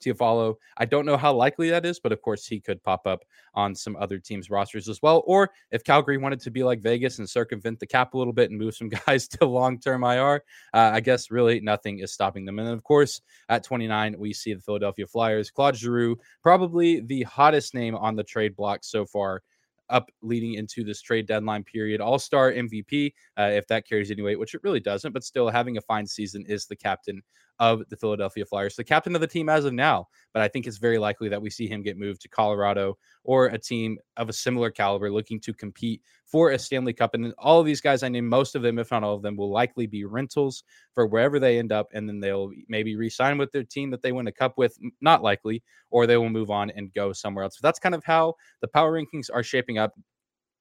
Toffoli. 0.01 0.55
I 0.77 0.85
don't 0.85 1.07
know 1.07 1.17
how 1.17 1.33
likely 1.33 1.71
that 1.71 1.85
is, 1.85 1.99
but 2.01 2.13
of 2.13 2.23
course 2.23 2.47
he 2.47 2.61
could 2.61 2.83
pop 2.83 3.07
up 3.07 3.25
on 3.55 3.75
some 3.75 3.97
other 3.97 4.19
teams' 4.19 4.51
rosters 4.51 4.89
as 4.89 5.03
well. 5.03 5.23
Or 5.27 5.51
if 5.71 5.85
Calgary 5.85 6.19
wanted 6.19 6.41
to 6.41 6.51
be 6.51 6.63
like 6.63 6.81
Vegas 6.81 7.19
and 7.19 7.29
circumvent 7.29 7.81
the 7.81 7.87
cap 7.87 8.15
a 8.15 8.19
little 8.19 8.33
bit 8.33 8.51
and 8.51 8.59
move 8.59 8.75
some 8.75 8.89
guys 9.07 9.29
to 9.29 9.45
long-term 9.45 10.05
IR, 10.05 10.43
uh, 10.75 10.91
I 10.95 11.01
guess 11.01 11.31
really 11.31 11.61
nothing 11.61 12.01
is 12.01 12.13
stopping 12.13 12.45
them. 12.45 12.59
And 12.59 12.69
then 12.69 12.75
of 12.75 12.85
course, 12.85 13.21
at 13.49 13.65
29, 13.65 14.17
we 14.19 14.33
see 14.33 14.55
the 14.55 14.61
Philadelphia 14.61 15.07
Flyers. 15.07 15.51
Claude 15.51 15.77
Giroux, 15.77 16.17
probably 16.43 17.01
the 17.01 17.23
hottest 17.25 17.75
name 17.75 17.95
on 17.95 18.17
the 18.17 18.25
trade 18.25 18.57
block 18.57 18.81
so 18.83 19.05
far 19.05 19.43
up 19.91 20.11
leading 20.23 20.55
into 20.55 20.85
this 20.85 21.01
trade 21.01 21.27
deadline 21.27 21.65
period. 21.65 22.01
All 22.01 22.19
star 22.19 22.53
MVP, 22.53 23.13
uh, 23.39 23.51
if 23.53 23.67
that 23.69 23.87
carries 23.87 24.11
any 24.11 24.23
weight, 24.23 24.39
which 24.39 24.55
it 24.55 24.63
really 24.63 24.81
doesn't, 24.81 25.13
but 25.13 25.25
still 25.25 25.49
having 25.49 25.77
a 25.77 25.83
fine 25.83 26.07
season 26.07 26.45
is 26.47 26.67
the 26.67 26.77
captain 26.77 27.23
of 27.59 27.83
the 27.89 27.97
Philadelphia 27.97 28.45
Flyers, 28.45 28.77
the 28.77 28.85
captain 28.85 29.15
of 29.15 29.21
the 29.21 29.27
team 29.27 29.49
as 29.49 29.65
of 29.65 29.73
now. 29.73 30.07
But 30.33 30.43
I 30.43 30.49
think 30.49 30.67
it's 30.67 30.79
very 30.79 30.99
likely 30.99 31.29
that 31.29 31.43
we 31.43 31.51
see 31.51 31.67
him 31.67 31.83
get 31.83 31.99
moved 31.99 32.21
to 32.23 32.29
Colorado 32.29 32.97
or 33.25 33.47
a 33.47 33.59
team 33.59 33.99
of 34.17 34.29
a 34.29 34.33
similar 34.33 34.71
caliber 34.71 35.11
looking 35.11 35.41
to 35.41 35.53
compete 35.53 36.03
for 36.25 36.51
a 36.51 36.59
Stanley 36.59 36.93
Cup. 36.93 37.15
And 37.15 37.35
all 37.39 37.61
of 37.61 37.67
these 37.67 37.81
guys, 37.81 38.03
I 38.03 38.09
named 38.09 38.29
most 38.29 38.55
of 38.55 38.63
them, 38.63 38.79
if 38.79 38.91
not 38.91 39.03
all 39.03 39.15
of 39.15 39.23
them, 39.23 39.37
will 39.37 39.51
likely 39.51 39.87
be 39.87 40.05
rentals 40.05 40.63
for 40.95 41.07
wherever 41.07 41.39
they 41.39 41.59
end 41.59 41.73
up. 41.73 41.89
And 41.95 42.09
then 42.09 42.21
they'll 42.21 42.51
maybe 42.69 42.97
re 42.97 43.11
sign 43.11 43.39
with 43.39 43.51
their 43.53 43.65
team 43.65 43.91
that 43.91 44.03
they 44.03 44.13
win 44.13 44.27
a 44.27 44.33
cup 44.33 44.59
with, 44.59 44.79
not 45.01 45.23
likely, 45.23 45.63
or 45.91 46.07
they 46.07 46.17
will 46.17 46.29
move 46.29 46.51
on 46.51 46.71
and 46.71 46.93
go 46.95 47.13
somewhere 47.13 47.45
else. 47.45 47.55
So 47.55 47.61
that's 47.63 47.79
kind 47.79 47.95
of 47.95 48.05
how 48.05 48.35
the 48.61 48.69
power 48.69 48.93
rankings 48.93 49.31
are 49.33 49.43
shaping 49.43 49.79
up 49.79 49.95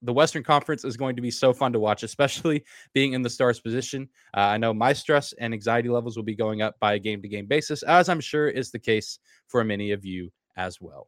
the 0.02 0.14
Western 0.14 0.44
Conference 0.44 0.86
is 0.86 0.98
going 0.98 1.16
to 1.16 1.22
be 1.22 1.32
so 1.32 1.54
fun 1.54 1.74
to 1.74 1.80
watch, 1.80 2.04
especially 2.04 2.64
being 2.94 3.14
in 3.14 3.22
the 3.22 3.30
Stars 3.30 3.60
position. 3.60 4.10
Uh, 4.36 4.42
I 4.42 4.58
know 4.58 4.74
my 4.74 4.94
stress 4.94 5.34
and 5.34 5.54
anxiety 5.54 5.90
levels 5.90 6.16
will 6.16 6.24
be 6.24 6.36
going 6.36 6.62
up 6.62 6.76
by 6.80 6.94
a 6.94 7.00
game 7.00 7.22
to 7.22 7.28
game 7.28 7.48
basis, 7.48 7.84
as 7.84 8.10
I'm 8.10 8.20
sure 8.20 8.48
is 8.48 8.72
the 8.72 8.80
case 8.80 9.20
for 9.48 9.64
many 9.64 9.92
of 9.92 10.06
you 10.06 10.32
as 10.56 10.80
well. 10.80 11.08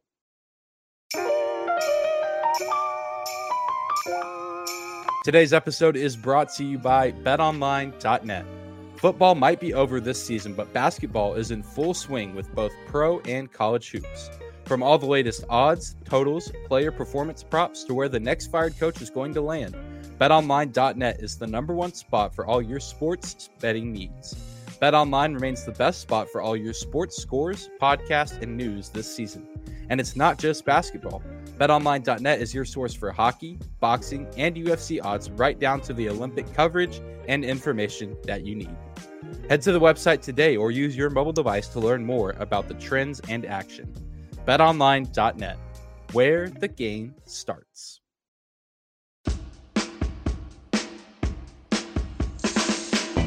Today's 5.22 5.52
episode 5.52 5.96
is 5.96 6.16
brought 6.16 6.48
to 6.54 6.64
you 6.64 6.78
by 6.78 7.12
betonline.net. 7.12 8.46
Football 8.96 9.34
might 9.34 9.60
be 9.60 9.74
over 9.74 10.00
this 10.00 10.22
season, 10.22 10.54
but 10.54 10.72
basketball 10.72 11.34
is 11.34 11.50
in 11.50 11.62
full 11.62 11.94
swing 11.94 12.34
with 12.34 12.54
both 12.54 12.72
pro 12.86 13.20
and 13.20 13.52
college 13.52 13.90
hoops. 13.90 14.30
From 14.70 14.84
all 14.84 14.98
the 14.98 15.06
latest 15.06 15.42
odds, 15.50 15.96
totals, 16.04 16.52
player 16.68 16.92
performance 16.92 17.42
props 17.42 17.82
to 17.82 17.92
where 17.92 18.08
the 18.08 18.20
next 18.20 18.52
fired 18.52 18.78
coach 18.78 19.02
is 19.02 19.10
going 19.10 19.34
to 19.34 19.40
land, 19.40 19.74
betonline.net 20.16 21.20
is 21.20 21.36
the 21.36 21.46
number 21.48 21.74
one 21.74 21.92
spot 21.92 22.32
for 22.32 22.46
all 22.46 22.62
your 22.62 22.78
sports 22.78 23.50
betting 23.58 23.92
needs. 23.92 24.36
BetOnline 24.80 25.34
remains 25.34 25.64
the 25.64 25.72
best 25.72 26.00
spot 26.00 26.28
for 26.30 26.40
all 26.40 26.56
your 26.56 26.72
sports 26.72 27.20
scores, 27.20 27.68
podcasts, 27.82 28.40
and 28.40 28.56
news 28.56 28.90
this 28.90 29.12
season. 29.12 29.48
And 29.88 30.00
it's 30.00 30.14
not 30.14 30.38
just 30.38 30.64
basketball. 30.64 31.20
BetOnline.net 31.58 32.40
is 32.40 32.54
your 32.54 32.64
source 32.64 32.94
for 32.94 33.10
hockey, 33.10 33.58
boxing, 33.80 34.28
and 34.36 34.54
UFC 34.54 35.04
odds, 35.04 35.32
right 35.32 35.58
down 35.58 35.80
to 35.80 35.92
the 35.92 36.08
Olympic 36.08 36.54
coverage 36.54 37.00
and 37.26 37.44
information 37.44 38.16
that 38.22 38.46
you 38.46 38.54
need. 38.54 38.76
Head 39.48 39.62
to 39.62 39.72
the 39.72 39.80
website 39.80 40.22
today 40.22 40.56
or 40.56 40.70
use 40.70 40.96
your 40.96 41.10
mobile 41.10 41.32
device 41.32 41.66
to 41.70 41.80
learn 41.80 42.06
more 42.06 42.36
about 42.38 42.68
the 42.68 42.74
trends 42.74 43.20
and 43.28 43.44
action 43.44 43.92
betonline.net, 44.50 45.56
where 46.10 46.48
the 46.48 46.66
game 46.66 47.14
starts. 47.24 48.00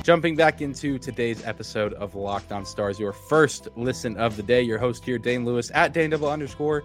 Jumping 0.03 0.35
back 0.35 0.59
into 0.59 0.99
today's 0.99 1.41
episode 1.45 1.93
of 1.93 2.13
Locked 2.13 2.51
On 2.51 2.65
Stars, 2.65 2.99
your 2.99 3.13
first 3.13 3.69
listen 3.77 4.17
of 4.17 4.35
the 4.35 4.43
day. 4.43 4.61
Your 4.61 4.77
host 4.77 5.05
here, 5.05 5.17
Dane 5.17 5.45
Lewis, 5.45 5.71
at 5.73 5.93
Dane 5.93 6.09
Double 6.09 6.29
underscore 6.29 6.83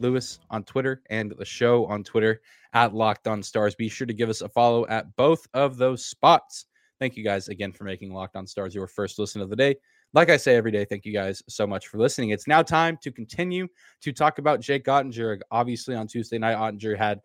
Lewis 0.00 0.38
on 0.48 0.64
Twitter, 0.64 1.02
and 1.10 1.34
the 1.36 1.44
show 1.44 1.84
on 1.84 2.02
Twitter 2.04 2.40
at 2.72 2.94
Locked 2.94 3.28
On 3.28 3.42
Stars. 3.42 3.74
Be 3.74 3.90
sure 3.90 4.06
to 4.06 4.14
give 4.14 4.30
us 4.30 4.40
a 4.40 4.48
follow 4.48 4.86
at 4.86 5.14
both 5.14 5.46
of 5.52 5.76
those 5.76 6.06
spots. 6.06 6.64
Thank 7.00 7.18
you 7.18 7.22
guys 7.22 7.48
again 7.48 7.72
for 7.72 7.84
making 7.84 8.14
Locked 8.14 8.36
On 8.36 8.46
Stars 8.46 8.74
your 8.74 8.86
first 8.86 9.18
listen 9.18 9.42
of 9.42 9.50
the 9.50 9.56
day. 9.56 9.76
Like 10.14 10.30
I 10.30 10.36
say 10.36 10.54
every 10.54 10.70
day, 10.70 10.84
thank 10.84 11.04
you 11.04 11.12
guys 11.12 11.42
so 11.48 11.66
much 11.66 11.88
for 11.88 11.98
listening. 11.98 12.30
It's 12.30 12.46
now 12.46 12.62
time 12.62 12.96
to 13.02 13.10
continue 13.10 13.66
to 14.00 14.12
talk 14.12 14.38
about 14.38 14.60
Jake 14.60 14.84
Oettinger. 14.84 15.40
Obviously, 15.50 15.96
on 15.96 16.06
Tuesday 16.06 16.38
night, 16.38 16.56
Oettinger 16.56 16.96
had 16.96 17.20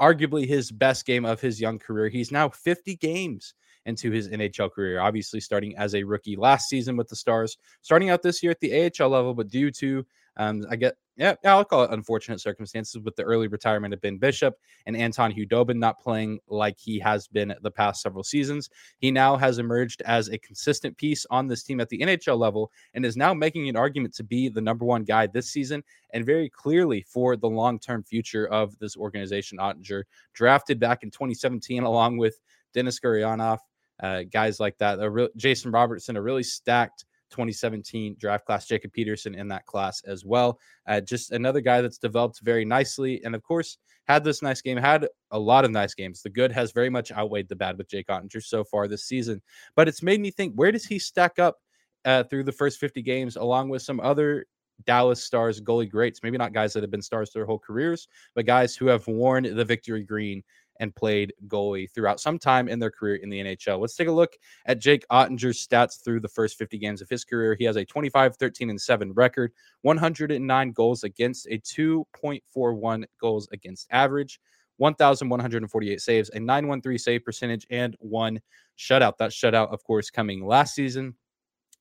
arguably 0.00 0.48
his 0.48 0.72
best 0.72 1.04
game 1.04 1.26
of 1.26 1.38
his 1.38 1.60
young 1.60 1.78
career. 1.78 2.08
He's 2.08 2.32
now 2.32 2.48
50 2.48 2.96
games 2.96 3.52
into 3.84 4.10
his 4.10 4.30
NHL 4.30 4.72
career. 4.72 5.00
Obviously, 5.00 5.38
starting 5.38 5.76
as 5.76 5.94
a 5.94 6.02
rookie 6.02 6.34
last 6.34 6.70
season 6.70 6.96
with 6.96 7.08
the 7.08 7.16
Stars, 7.16 7.58
starting 7.82 8.08
out 8.08 8.22
this 8.22 8.42
year 8.42 8.52
at 8.52 8.60
the 8.60 8.90
AHL 8.98 9.10
level, 9.10 9.34
but 9.34 9.48
due 9.48 9.70
to 9.72 10.06
um, 10.36 10.64
I 10.70 10.76
get 10.76 10.96
yeah, 11.16 11.36
I'll 11.44 11.64
call 11.64 11.84
it 11.84 11.92
unfortunate 11.92 12.40
circumstances 12.40 13.00
with 13.00 13.14
the 13.14 13.22
early 13.22 13.46
retirement 13.46 13.94
of 13.94 14.00
Ben 14.00 14.18
Bishop 14.18 14.56
and 14.84 14.96
Anton 14.96 15.32
Khudobin 15.32 15.76
not 15.76 16.00
playing 16.00 16.40
like 16.48 16.76
he 16.76 16.98
has 16.98 17.28
been 17.28 17.54
the 17.62 17.70
past 17.70 18.02
several 18.02 18.24
seasons. 18.24 18.68
He 18.98 19.12
now 19.12 19.36
has 19.36 19.60
emerged 19.60 20.02
as 20.06 20.28
a 20.28 20.38
consistent 20.38 20.96
piece 20.96 21.24
on 21.30 21.46
this 21.46 21.62
team 21.62 21.80
at 21.80 21.88
the 21.88 22.00
NHL 22.00 22.36
level 22.36 22.72
and 22.94 23.06
is 23.06 23.16
now 23.16 23.32
making 23.32 23.68
an 23.68 23.76
argument 23.76 24.12
to 24.14 24.24
be 24.24 24.48
the 24.48 24.60
number 24.60 24.84
one 24.84 25.04
guy 25.04 25.28
this 25.28 25.50
season 25.50 25.84
and 26.12 26.26
very 26.26 26.50
clearly 26.50 27.02
for 27.02 27.36
the 27.36 27.48
long 27.48 27.78
term 27.78 28.02
future 28.02 28.48
of 28.48 28.76
this 28.80 28.96
organization. 28.96 29.58
Oettinger, 29.58 30.02
drafted 30.32 30.80
back 30.80 31.04
in 31.04 31.12
2017 31.12 31.84
along 31.84 32.16
with 32.16 32.40
Denis 32.72 32.98
Gurianov, 32.98 33.58
uh, 34.02 34.24
guys 34.32 34.58
like 34.58 34.76
that. 34.78 34.98
Re- 34.98 35.28
Jason 35.36 35.70
Robertson, 35.70 36.16
a 36.16 36.22
really 36.22 36.42
stacked 36.42 37.04
2017 37.30 38.16
draft 38.18 38.46
class, 38.46 38.66
Jacob 38.66 38.92
Peterson 38.92 39.34
in 39.34 39.48
that 39.48 39.66
class 39.66 40.02
as 40.04 40.24
well. 40.24 40.58
Uh, 40.86 41.00
just 41.00 41.32
another 41.32 41.60
guy 41.60 41.80
that's 41.80 41.98
developed 41.98 42.40
very 42.42 42.64
nicely. 42.64 43.20
And 43.24 43.34
of 43.34 43.42
course, 43.42 43.78
had 44.06 44.24
this 44.24 44.42
nice 44.42 44.60
game, 44.60 44.76
had 44.76 45.08
a 45.30 45.38
lot 45.38 45.64
of 45.64 45.70
nice 45.70 45.94
games. 45.94 46.22
The 46.22 46.30
good 46.30 46.52
has 46.52 46.72
very 46.72 46.90
much 46.90 47.10
outweighed 47.12 47.48
the 47.48 47.56
bad 47.56 47.78
with 47.78 47.88
Jake 47.88 48.08
Oettinger 48.08 48.42
so 48.42 48.64
far 48.64 48.86
this 48.86 49.04
season. 49.04 49.40
But 49.76 49.88
it's 49.88 50.02
made 50.02 50.20
me 50.20 50.30
think 50.30 50.54
where 50.54 50.72
does 50.72 50.84
he 50.84 50.98
stack 50.98 51.38
up 51.38 51.56
uh, 52.04 52.24
through 52.24 52.44
the 52.44 52.52
first 52.52 52.78
50 52.78 53.02
games, 53.02 53.36
along 53.36 53.70
with 53.70 53.82
some 53.82 54.00
other 54.00 54.46
Dallas 54.86 55.24
Stars 55.24 55.60
goalie 55.60 55.90
greats? 55.90 56.20
Maybe 56.22 56.36
not 56.36 56.52
guys 56.52 56.72
that 56.74 56.82
have 56.82 56.90
been 56.90 57.02
stars 57.02 57.30
their 57.30 57.46
whole 57.46 57.58
careers, 57.58 58.06
but 58.34 58.46
guys 58.46 58.76
who 58.76 58.86
have 58.86 59.06
worn 59.06 59.44
the 59.44 59.64
victory 59.64 60.04
green 60.04 60.42
and 60.80 60.94
played 60.94 61.32
goalie 61.46 61.90
throughout 61.90 62.20
some 62.20 62.38
time 62.38 62.68
in 62.68 62.78
their 62.78 62.90
career 62.90 63.16
in 63.16 63.28
the 63.30 63.40
NHL. 63.40 63.80
Let's 63.80 63.96
take 63.96 64.08
a 64.08 64.12
look 64.12 64.32
at 64.66 64.78
Jake 64.78 65.04
Oettinger's 65.10 65.66
stats 65.66 66.02
through 66.02 66.20
the 66.20 66.28
first 66.28 66.58
50 66.58 66.78
games 66.78 67.00
of 67.00 67.08
his 67.08 67.24
career. 67.24 67.56
He 67.58 67.64
has 67.64 67.76
a 67.76 67.84
25, 67.84 68.36
13, 68.36 68.70
and 68.70 68.80
7 68.80 69.12
record, 69.12 69.52
109 69.82 70.72
goals 70.72 71.04
against, 71.04 71.46
a 71.46 71.58
2.41 71.58 73.04
goals 73.20 73.48
against 73.52 73.86
average. 73.90 74.40
1,148 74.78 76.00
saves, 76.00 76.30
a 76.30 76.40
913 76.40 76.98
save 76.98 77.24
percentage, 77.24 77.66
and 77.70 77.96
one 78.00 78.40
shutout. 78.76 79.16
That 79.18 79.30
shutout, 79.30 79.72
of 79.72 79.84
course, 79.84 80.10
coming 80.10 80.44
last 80.44 80.74
season. 80.74 81.14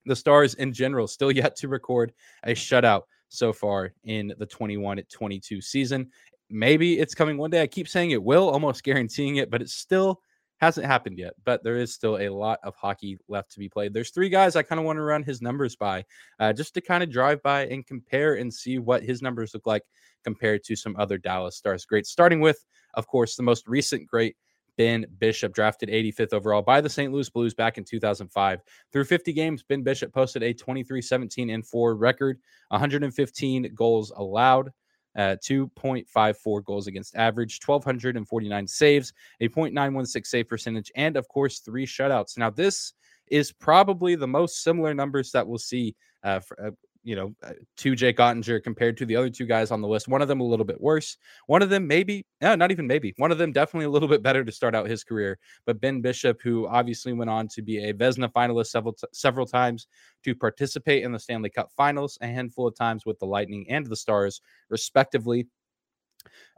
The 0.06 0.16
Stars 0.16 0.54
in 0.56 0.74
general 0.74 1.08
still 1.08 1.32
yet 1.36 1.56
to 1.58 1.68
record 1.68 2.14
a 2.44 2.52
shutout 2.52 3.04
so 3.30 3.52
far 3.52 3.94
in 4.04 4.34
the 4.38 4.46
21 4.46 5.02
22 5.12 5.60
season 5.60 6.12
maybe 6.54 7.00
it's 7.00 7.16
coming 7.16 7.38
one 7.38 7.50
day. 7.50 7.62
I 7.62 7.68
keep 7.68 7.88
saying 7.88 8.12
it 8.12 8.24
will, 8.24 8.50
almost 8.50 8.84
guaranteeing 8.84 9.38
it, 9.38 9.50
but 9.50 9.62
it 9.62 9.70
still 9.70 10.22
hasn't 10.58 10.86
happened 10.86 11.18
yet. 11.18 11.34
But 11.44 11.64
there 11.64 11.78
is 11.78 11.94
still 11.94 12.18
a 12.18 12.30
lot 12.30 12.60
of 12.64 12.76
hockey 12.76 13.18
left 13.28 13.52
to 13.54 13.60
be 13.60 13.68
played. 13.68 13.94
There's 13.94 14.12
three 14.12 14.30
guys 14.30 14.56
I 14.56 14.64
kind 14.64 14.80
of 14.80 14.86
want 14.86 14.98
to 14.98 15.04
run 15.04 15.24
his 15.24 15.42
numbers 15.42 15.76
by, 15.76 16.06
uh, 16.40 16.54
just 16.54 16.74
to 16.76 16.82
kind 16.82 17.04
of 17.04 17.12
drive 17.12 17.42
by 17.44 17.66
and 17.66 17.86
compare 17.86 18.36
and 18.36 18.54
see 18.54 18.78
what 18.78 19.04
his 19.04 19.22
numbers 19.22 19.54
look 19.54 19.66
like 19.66 19.84
compared 20.24 20.64
to 20.66 20.76
some 20.76 20.96
other 20.98 21.18
Dallas 21.18 21.58
Stars 21.58 21.86
greats. 21.86 22.12
Starting 22.12 22.40
with, 22.40 22.64
of 22.94 23.08
course, 23.08 23.36
the 23.36 23.44
most 23.44 23.68
recent 23.68 24.08
great. 24.08 24.38
Ben 24.76 25.06
Bishop, 25.20 25.54
drafted 25.54 25.90
85th 25.90 26.34
overall 26.34 26.64
by 26.64 26.82
the 26.82 26.90
St. 26.90 27.14
Louis 27.14 27.30
Blues 27.30 27.54
back 27.54 27.78
in 27.78 27.84
2005. 27.84 28.60
Through 28.92 29.04
50 29.04 29.32
games, 29.32 29.62
Ben 29.62 29.84
Bishop 29.84 30.12
posted 30.12 30.42
a 30.42 30.52
23 30.52 31.00
17 31.00 31.52
and 31.52 31.64
4 31.64 31.96
record, 31.96 32.40
115 32.70 33.72
goals 33.76 34.12
allowed, 34.16 34.72
uh, 35.16 35.36
2.54 35.44 36.66
goals 36.66 36.88
against 36.88 37.16
average, 37.16 37.60
1,249 37.66 38.68
saves, 38.68 39.14
a 39.42 39.48
0.916 39.48 40.26
save 40.26 40.50
percentage, 40.50 40.92
and 40.96 41.18
of 41.18 41.28
course, 41.28 41.60
three 41.60 41.86
shutouts. 41.86 42.38
Now, 42.38 42.50
this 42.50 42.94
is 43.28 43.52
probably 43.52 44.16
the 44.16 44.28
most 44.28 44.64
similar 44.64 44.94
numbers 44.94 45.32
that 45.32 45.48
we'll 45.48 45.58
see 45.58 45.96
uh, 46.24 46.40
for, 46.40 46.68
uh, 46.68 46.72
you 47.04 47.16
know, 47.16 47.34
uh, 47.44 47.54
to 47.78 47.96
Jake 47.96 48.18
Oettinger 48.18 48.64
compared 48.64 48.98
to 48.98 49.06
the 49.06 49.16
other 49.16 49.30
two 49.30 49.46
guys 49.46 49.72
on 49.72 49.82
the 49.82 49.88
list. 49.88 50.08
One 50.08 50.22
of 50.22 50.28
them 50.28 50.40
a 50.40 50.46
little 50.46 50.66
bit 50.66 50.80
worse. 50.80 51.18
One 51.48 51.62
of 51.62 51.70
them 51.70 51.86
maybe, 51.86 52.26
no, 52.42 52.56
not 52.56 52.72
even 52.72 52.88
maybe. 52.88 53.14
One 53.18 53.32
of 53.32 53.38
them 53.38 53.52
definitely 53.52 53.86
a 53.86 53.90
little 53.90 54.08
bit 54.08 54.24
better 54.24 54.44
to 54.44 54.52
start 54.52 54.76
out 54.76 54.88
his 54.88 55.04
career. 55.04 55.38
But 55.66 55.82
Ben 55.82 56.02
Bishop, 56.02 56.42
who 56.42 56.68
obviously 56.68 57.14
went 57.14 57.30
on 57.30 57.48
to 57.50 57.62
be 57.62 57.84
a 57.84 57.94
Vezina 57.94 58.32
finalist 58.32 58.68
several 58.68 58.96
several 59.12 59.46
times, 59.46 59.88
to 60.24 60.34
participate 60.34 61.04
in 61.04 61.12
the 61.12 61.20
Stanley 61.20 61.50
Cup 61.50 61.70
Finals 61.76 62.18
a 62.22 62.28
handful 62.28 62.68
of 62.68 62.76
times 62.76 63.06
with 63.06 63.20
the 63.20 63.26
Lightning 63.26 63.66
and 63.70 63.86
the 63.86 63.96
Stars, 63.96 64.42
respectively 64.70 65.48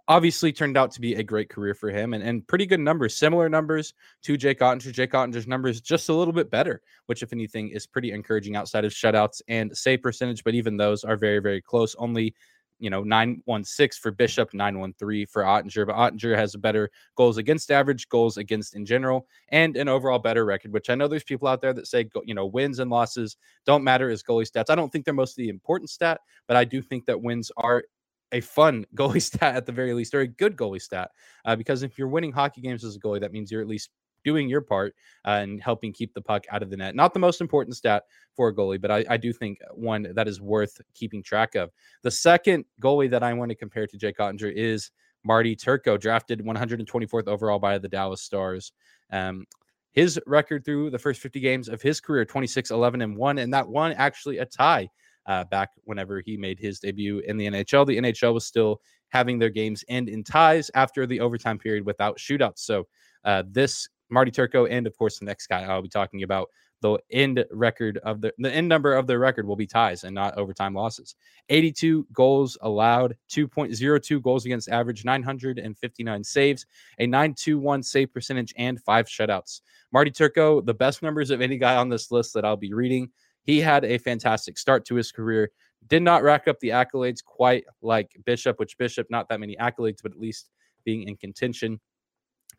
obviously 0.08 0.52
turned 0.52 0.78
out 0.78 0.92
to 0.92 1.02
be 1.02 1.16
a 1.16 1.24
great 1.24 1.50
career 1.50 1.74
for 1.74 1.90
him 1.90 2.14
and, 2.14 2.24
and 2.24 2.48
pretty 2.48 2.66
good 2.66 2.80
numbers, 2.80 3.16
similar 3.16 3.50
numbers 3.50 3.94
to 4.24 4.38
Jake 4.38 4.60
Oettinger. 4.60 4.92
Jake 4.92 5.12
Oettinger's 5.12 5.48
numbers 5.48 5.82
just 5.82 6.10
a 6.10 6.14
little 6.14 6.34
bit 6.34 6.52
better, 6.52 6.82
which, 7.08 7.24
if 7.24 7.34
anything, 7.34 7.70
is 7.70 7.88
pretty 7.88 8.12
encouraging 8.12 8.56
outside 8.56 8.86
of 8.86 8.92
shutouts 8.92 9.42
and 9.48 9.76
save 9.76 10.02
percentage. 10.02 10.44
But 10.44 10.54
even 10.54 10.78
those 10.78 11.04
are 11.04 11.18
very, 11.18 11.40
very 11.40 11.62
close. 11.62 11.96
Only, 11.96 12.36
you 12.78 12.92
know, 12.92 13.02
916 13.02 14.00
for 14.00 14.12
Bishop, 14.12 14.54
913 14.54 15.26
for 15.26 15.44
Oettinger. 15.44 15.88
But 15.88 15.96
Oettinger 15.96 16.38
has 16.38 16.54
a 16.54 16.60
better 16.60 16.92
goals 17.16 17.38
against 17.38 17.72
average, 17.72 18.08
goals 18.08 18.38
against 18.38 18.76
in 18.76 18.86
general, 18.86 19.28
and 19.50 19.76
an 19.76 19.88
overall 19.88 20.20
better 20.20 20.46
record, 20.46 20.72
which 20.72 20.92
I 20.92 20.96
know 20.96 21.08
there's 21.08 21.24
people 21.24 21.48
out 21.48 21.62
there 21.62 21.74
that 21.74 21.88
say, 21.88 22.08
you 22.26 22.36
know, 22.36 22.46
wins 22.46 22.78
and 22.78 22.92
losses 22.92 23.38
don't 23.66 23.84
matter 23.84 24.12
as 24.12 24.22
goalie 24.22 24.48
stats. 24.48 24.70
I 24.70 24.76
don't 24.76 24.92
think 24.92 25.06
they're 25.06 25.16
most 25.16 25.32
of 25.32 25.38
the 25.38 25.50
important 25.50 25.90
stat, 25.90 26.22
but 26.48 26.58
I 26.58 26.64
do 26.64 26.84
think 26.84 27.08
that 27.08 27.20
wins 27.20 27.52
are 27.58 27.86
a 28.32 28.42
fun 28.42 28.86
goalie 28.96 29.22
stat 29.22 29.56
at 29.56 29.66
the 29.66 29.72
very 29.72 29.94
least, 29.94 30.14
or 30.14 30.22
a 30.22 30.28
good 30.28 30.56
goalie 30.56 30.82
stat. 30.82 31.12
Uh, 31.46 31.56
because 31.56 31.84
if 31.84 31.98
you're 31.98 32.08
winning 32.08 32.32
hockey 32.32 32.62
games 32.62 32.84
as 32.84 32.96
a 32.96 33.00
goalie, 33.00 33.22
that 33.22 33.32
means 33.32 33.52
you're 33.52 33.62
at 33.62 33.68
least 33.68 33.90
doing 34.26 34.50
your 34.50 34.62
part 34.62 34.96
uh, 35.26 35.38
and 35.42 35.62
helping 35.62 35.94
keep 35.94 36.14
the 36.14 36.22
puck 36.22 36.44
out 36.52 36.64
of 36.64 36.70
the 36.70 36.76
net. 36.76 36.96
Not 36.96 37.14
the 37.14 37.20
most 37.20 37.40
important 37.40 37.78
stat 37.78 38.04
for 38.36 38.50
a 38.50 38.56
goalie, 38.56 38.82
but 38.82 38.92
I, 38.92 39.06
I, 39.08 39.18
do 39.18 39.32
think 39.32 39.60
one 39.72 40.12
that 40.16 40.28
is 40.28 40.42
worth 40.42 40.82
keeping 40.96 41.22
track 41.22 41.54
of. 41.54 41.70
The 42.02 42.10
second 42.10 42.66
goalie 42.82 43.10
that 43.12 43.22
I 43.22 43.32
want 43.34 43.50
to 43.50 43.56
compare 43.56 43.86
to 43.86 43.98
Jake 43.98 44.18
Oettinger 44.18 44.52
is 44.52 44.90
Marty 45.24 45.56
Turco, 45.56 45.96
drafted 45.96 46.40
124th 46.40 47.28
overall 47.28 47.60
by 47.60 47.78
the 47.78 47.88
Dallas 47.88 48.24
Stars. 48.24 48.74
Um, 49.12 49.46
his 49.94 50.20
record 50.28 50.66
through 50.66 50.90
the 50.90 51.00
first 51.00 51.22
50 51.22 51.40
games 51.40 51.70
of 51.70 51.82
his 51.82 52.02
career 52.02 52.26
26 52.26 52.70
11 52.70 53.02
and 53.02 53.16
1 53.16 53.38
and 53.38 53.54
that 53.54 53.68
one 53.68 53.94
actually 53.94 54.40
a 54.40 54.46
tie 54.46 54.90
uh, 55.26 55.44
back 55.46 55.72
whenever 55.84 56.22
he 56.22 56.38
made 56.38 56.60
his 56.60 56.80
debut 56.80 57.20
in 57.20 57.38
the 57.38 57.48
NHL. 57.48 57.86
The 57.86 57.98
NHL 57.98 58.34
was 58.34 58.46
still 58.46 58.82
having 59.10 59.40
their 59.40 59.50
games 59.50 59.84
end 59.88 60.10
in 60.10 60.24
ties 60.24 60.70
after 60.76 61.06
the 61.06 61.20
overtime 61.20 61.58
period 61.58 61.86
without 61.86 62.18
shootouts. 62.18 62.60
So 62.60 62.88
uh, 63.24 63.44
this 63.50 63.90
Marty 64.10 64.32
Turco 64.32 64.66
and 64.66 64.86
of 64.86 64.98
course 64.98 65.20
the 65.20 65.26
next 65.26 65.48
guy 65.48 65.64
I'll 65.64 65.82
be 65.82 65.90
talking 65.90 66.24
about 66.24 66.50
the 66.82 67.00
end 67.12 67.44
record 67.52 67.98
of 68.04 68.22
the 68.22 68.32
the 68.38 68.54
end 68.54 68.68
number 68.68 68.94
of 68.94 69.08
their 69.08 69.18
record 69.18 69.48
will 69.48 69.56
be 69.56 69.66
ties 69.66 70.04
and 70.04 70.14
not 70.14 70.38
overtime 70.38 70.76
losses. 70.76 71.16
82 71.50 72.06
goals 72.14 72.58
allowed, 72.62 73.16
2.02 73.32 74.22
goals 74.22 74.46
against 74.46 74.70
average, 74.70 75.06
959 75.06 76.24
saves, 76.24 76.66
a 77.00 77.08
921 77.08 77.82
save 77.82 78.14
percentage, 78.14 78.54
and 78.58 78.82
five 78.84 79.08
shutouts. 79.08 79.62
Marty 79.92 80.12
Turco, 80.12 80.62
the 80.62 80.74
best 80.74 81.02
numbers 81.02 81.32
of 81.32 81.42
any 81.42 81.58
guy 81.58 81.76
on 81.76 81.90
this 81.90 82.12
list 82.12 82.34
that 82.34 82.46
I'll 82.46 82.58
be 82.58 82.74
reading. 82.74 83.10
He 83.46 83.62
had 83.62 83.86
a 83.86 83.98
fantastic 83.98 84.58
start 84.58 84.86
to 84.86 84.96
his 84.96 85.12
career. 85.12 85.52
Did 85.88 86.02
not 86.02 86.24
rack 86.24 86.48
up 86.48 86.60
the 86.60 86.70
accolades 86.70 87.24
quite 87.24 87.64
like 87.82 88.12
Bishop, 88.26 88.60
which 88.60 88.78
Bishop, 88.78 89.08
not 89.10 89.30
that 89.30 89.40
many 89.40 89.56
accolades, 89.56 90.00
but 90.02 90.12
at 90.12 90.20
least 90.20 90.50
being 90.84 91.04
in 91.04 91.16
contention 91.16 91.80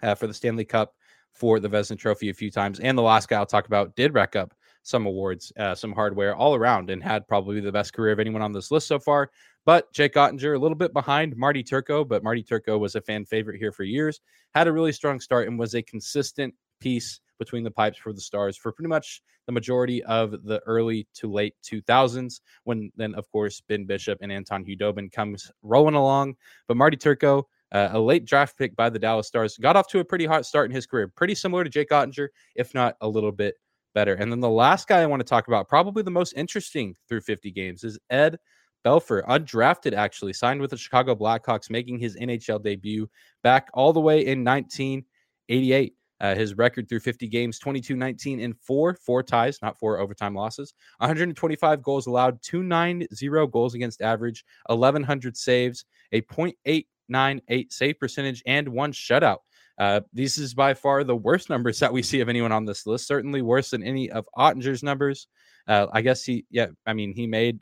uh, 0.02 0.14
for 0.14 0.26
the 0.26 0.34
Stanley 0.34 0.64
Cup, 0.64 0.94
for 1.32 1.60
the 1.60 1.68
Vezina 1.68 1.98
Trophy 1.98 2.30
a 2.30 2.34
few 2.34 2.50
times. 2.50 2.80
And 2.80 2.96
the 2.96 3.02
last 3.02 3.28
guy 3.28 3.36
I'll 3.36 3.46
talk 3.46 3.66
about 3.66 3.96
did 3.96 4.14
rack 4.14 4.36
up 4.36 4.54
some 4.82 5.06
awards, 5.06 5.52
uh, 5.58 5.74
some 5.74 5.92
hardware 5.92 6.36
all 6.36 6.54
around, 6.54 6.90
and 6.90 7.02
had 7.02 7.26
probably 7.26 7.60
the 7.60 7.72
best 7.72 7.92
career 7.92 8.12
of 8.12 8.20
anyone 8.20 8.42
on 8.42 8.52
this 8.52 8.70
list 8.70 8.86
so 8.86 9.00
far. 9.00 9.30
But 9.64 9.92
Jake 9.92 10.14
Oettinger, 10.14 10.54
a 10.54 10.58
little 10.58 10.76
bit 10.76 10.92
behind 10.92 11.36
Marty 11.36 11.64
Turco, 11.64 12.04
but 12.04 12.22
Marty 12.22 12.44
Turco 12.44 12.78
was 12.78 12.94
a 12.94 13.00
fan 13.00 13.24
favorite 13.24 13.58
here 13.58 13.72
for 13.72 13.82
years, 13.82 14.20
had 14.54 14.68
a 14.68 14.72
really 14.72 14.92
strong 14.92 15.18
start 15.18 15.48
and 15.48 15.58
was 15.58 15.74
a 15.74 15.82
consistent 15.82 16.54
piece 16.78 17.20
between 17.38 17.64
the 17.64 17.70
pipes 17.70 17.98
for 17.98 18.12
the 18.12 18.20
Stars 18.20 18.56
for 18.56 18.72
pretty 18.72 18.88
much 18.88 19.22
the 19.46 19.52
majority 19.52 20.02
of 20.04 20.32
the 20.44 20.60
early 20.66 21.06
to 21.14 21.30
late 21.30 21.54
2000s. 21.64 22.40
When 22.64 22.90
then, 22.96 23.14
of 23.14 23.30
course, 23.30 23.60
Ben 23.68 23.84
Bishop 23.86 24.18
and 24.20 24.32
Anton 24.32 24.64
Khudobin 24.64 25.10
comes 25.12 25.50
rolling 25.62 25.94
along. 25.94 26.36
But 26.68 26.76
Marty 26.76 26.96
Turco, 26.96 27.48
uh, 27.72 27.90
a 27.92 27.98
late 27.98 28.24
draft 28.24 28.58
pick 28.58 28.76
by 28.76 28.90
the 28.90 28.98
Dallas 28.98 29.26
Stars, 29.26 29.56
got 29.56 29.76
off 29.76 29.88
to 29.88 30.00
a 30.00 30.04
pretty 30.04 30.26
hot 30.26 30.46
start 30.46 30.70
in 30.70 30.74
his 30.74 30.86
career, 30.86 31.08
pretty 31.08 31.34
similar 31.34 31.64
to 31.64 31.70
Jake 31.70 31.90
Oettinger, 31.90 32.28
if 32.54 32.74
not 32.74 32.96
a 33.00 33.08
little 33.08 33.32
bit 33.32 33.54
better. 33.94 34.14
And 34.14 34.30
then 34.30 34.40
the 34.40 34.50
last 34.50 34.88
guy 34.88 35.00
I 35.00 35.06
want 35.06 35.20
to 35.20 35.24
talk 35.24 35.48
about, 35.48 35.68
probably 35.68 36.02
the 36.02 36.10
most 36.10 36.34
interesting 36.36 36.94
through 37.08 37.22
50 37.22 37.50
games, 37.50 37.82
is 37.82 37.98
Ed 38.10 38.38
Belfour, 38.86 39.26
undrafted 39.26 39.94
actually, 39.94 40.32
signed 40.32 40.60
with 40.60 40.70
the 40.70 40.76
Chicago 40.76 41.16
Blackhawks, 41.16 41.70
making 41.70 41.98
his 41.98 42.16
NHL 42.16 42.62
debut 42.62 43.08
back 43.42 43.68
all 43.74 43.92
the 43.92 44.00
way 44.00 44.24
in 44.26 44.44
1988. 44.44 45.94
Uh, 46.20 46.34
his 46.34 46.56
record 46.56 46.88
through 46.88 47.00
50 47.00 47.28
games 47.28 47.58
22 47.58 47.94
19 47.94 48.40
and 48.40 48.58
four, 48.58 48.94
four 48.94 49.22
ties, 49.22 49.58
not 49.60 49.78
four 49.78 49.98
overtime 49.98 50.34
losses, 50.34 50.72
125 50.98 51.82
goals 51.82 52.06
allowed, 52.06 52.40
290 52.42 53.06
goals 53.50 53.74
against 53.74 54.00
average, 54.00 54.44
1,100 54.66 55.36
saves, 55.36 55.84
a 56.12 56.22
.898 56.22 57.72
save 57.72 57.98
percentage, 57.98 58.42
and 58.46 58.68
one 58.68 58.92
shutout. 58.92 59.38
Uh, 59.78 60.00
this 60.12 60.38
is 60.38 60.54
by 60.54 60.72
far 60.72 61.04
the 61.04 61.14
worst 61.14 61.50
numbers 61.50 61.78
that 61.80 61.92
we 61.92 62.02
see 62.02 62.20
of 62.20 62.28
anyone 62.28 62.52
on 62.52 62.64
this 62.64 62.86
list. 62.86 63.06
Certainly 63.06 63.42
worse 63.42 63.70
than 63.70 63.82
any 63.82 64.10
of 64.10 64.26
oettinger's 64.36 64.82
numbers. 64.82 65.28
Uh, 65.68 65.86
I 65.92 66.00
guess 66.00 66.24
he, 66.24 66.46
yeah, 66.50 66.68
I 66.86 66.94
mean, 66.94 67.12
he 67.12 67.26
made 67.26 67.58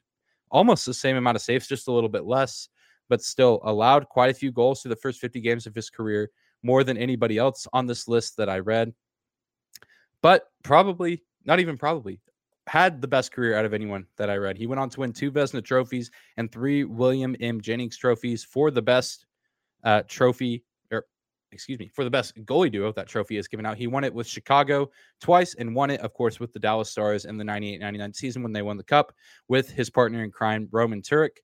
almost 0.51 0.87
the 0.87 0.95
same 0.95 1.17
amount 1.17 1.37
of 1.37 1.43
saves, 1.43 1.67
just 1.67 1.89
a 1.89 1.93
little 1.93 2.09
bit 2.09 2.25
less, 2.25 2.69
but 3.09 3.23
still 3.23 3.61
allowed 3.65 4.09
quite 4.09 4.31
a 4.31 4.35
few 4.35 4.53
goals 4.53 4.83
through 4.83 4.91
the 4.91 4.97
first 4.97 5.21
50 5.21 5.41
games 5.41 5.67
of 5.67 5.75
his 5.75 5.91
career, 5.91 6.31
more 6.65 6.83
than 6.83 6.97
anybody 6.97 7.39
else 7.39 7.69
on 7.73 7.87
this 7.87 8.09
list 8.09 8.39
that 8.39 8.49
I 8.49 8.59
read. 8.59 8.93
But 10.23 10.49
probably, 10.65 11.23
not 11.45 11.61
even 11.61 11.79
probably, 11.79 12.19
had 12.67 13.01
the 13.01 13.09
best 13.09 13.31
career 13.31 13.57
out 13.57 13.67
of 13.67 13.75
anyone 13.75 14.07
that 14.17 14.31
I 14.31 14.37
read. 14.37 14.57
He 14.57 14.67
went 14.67 14.81
on 14.81 14.89
to 14.91 15.01
win 15.01 15.13
two 15.13 15.31
Vezina 15.31 15.63
trophies 15.63 16.11
and 16.39 16.51
three 16.51 16.85
William 16.85 17.37
M. 17.41 17.61
Jennings 17.61 17.97
trophies 17.97 18.43
for 18.43 18.71
the 18.71 18.83
best 18.83 19.27
uh, 19.85 20.03
trophy 20.09 20.65
or 20.91 21.05
excuse 21.53 21.79
me, 21.79 21.89
for 21.89 22.05
the 22.05 22.11
best 22.11 22.35
goalie 22.47 22.73
duo 22.73 22.91
that 22.93 23.07
trophy 23.07 23.37
is 23.37 23.49
given 23.49 23.67
out. 23.67 23.77
He 23.77 23.87
won 23.87 24.03
it 24.03 24.15
with 24.15 24.27
Chicago 24.27 24.91
twice 25.21 25.55
and 25.55 25.75
won 25.75 25.91
it, 25.91 26.01
of 26.01 26.15
course, 26.15 26.41
with 26.41 26.53
the 26.55 26.59
Dallas 26.59 26.91
Stars 26.91 27.27
in 27.27 27.37
the 27.37 27.45
98 27.45 27.81
99 27.81 28.15
season 28.15 28.43
when 28.43 28.53
they 28.53 28.63
won 28.63 28.79
the 28.79 28.83
cup 28.83 29.13
with 29.49 29.69
his 29.71 29.91
partner 29.91 30.25
in 30.25 30.31
crime, 30.31 30.69
Roman 30.73 31.03
Turek. 31.03 31.37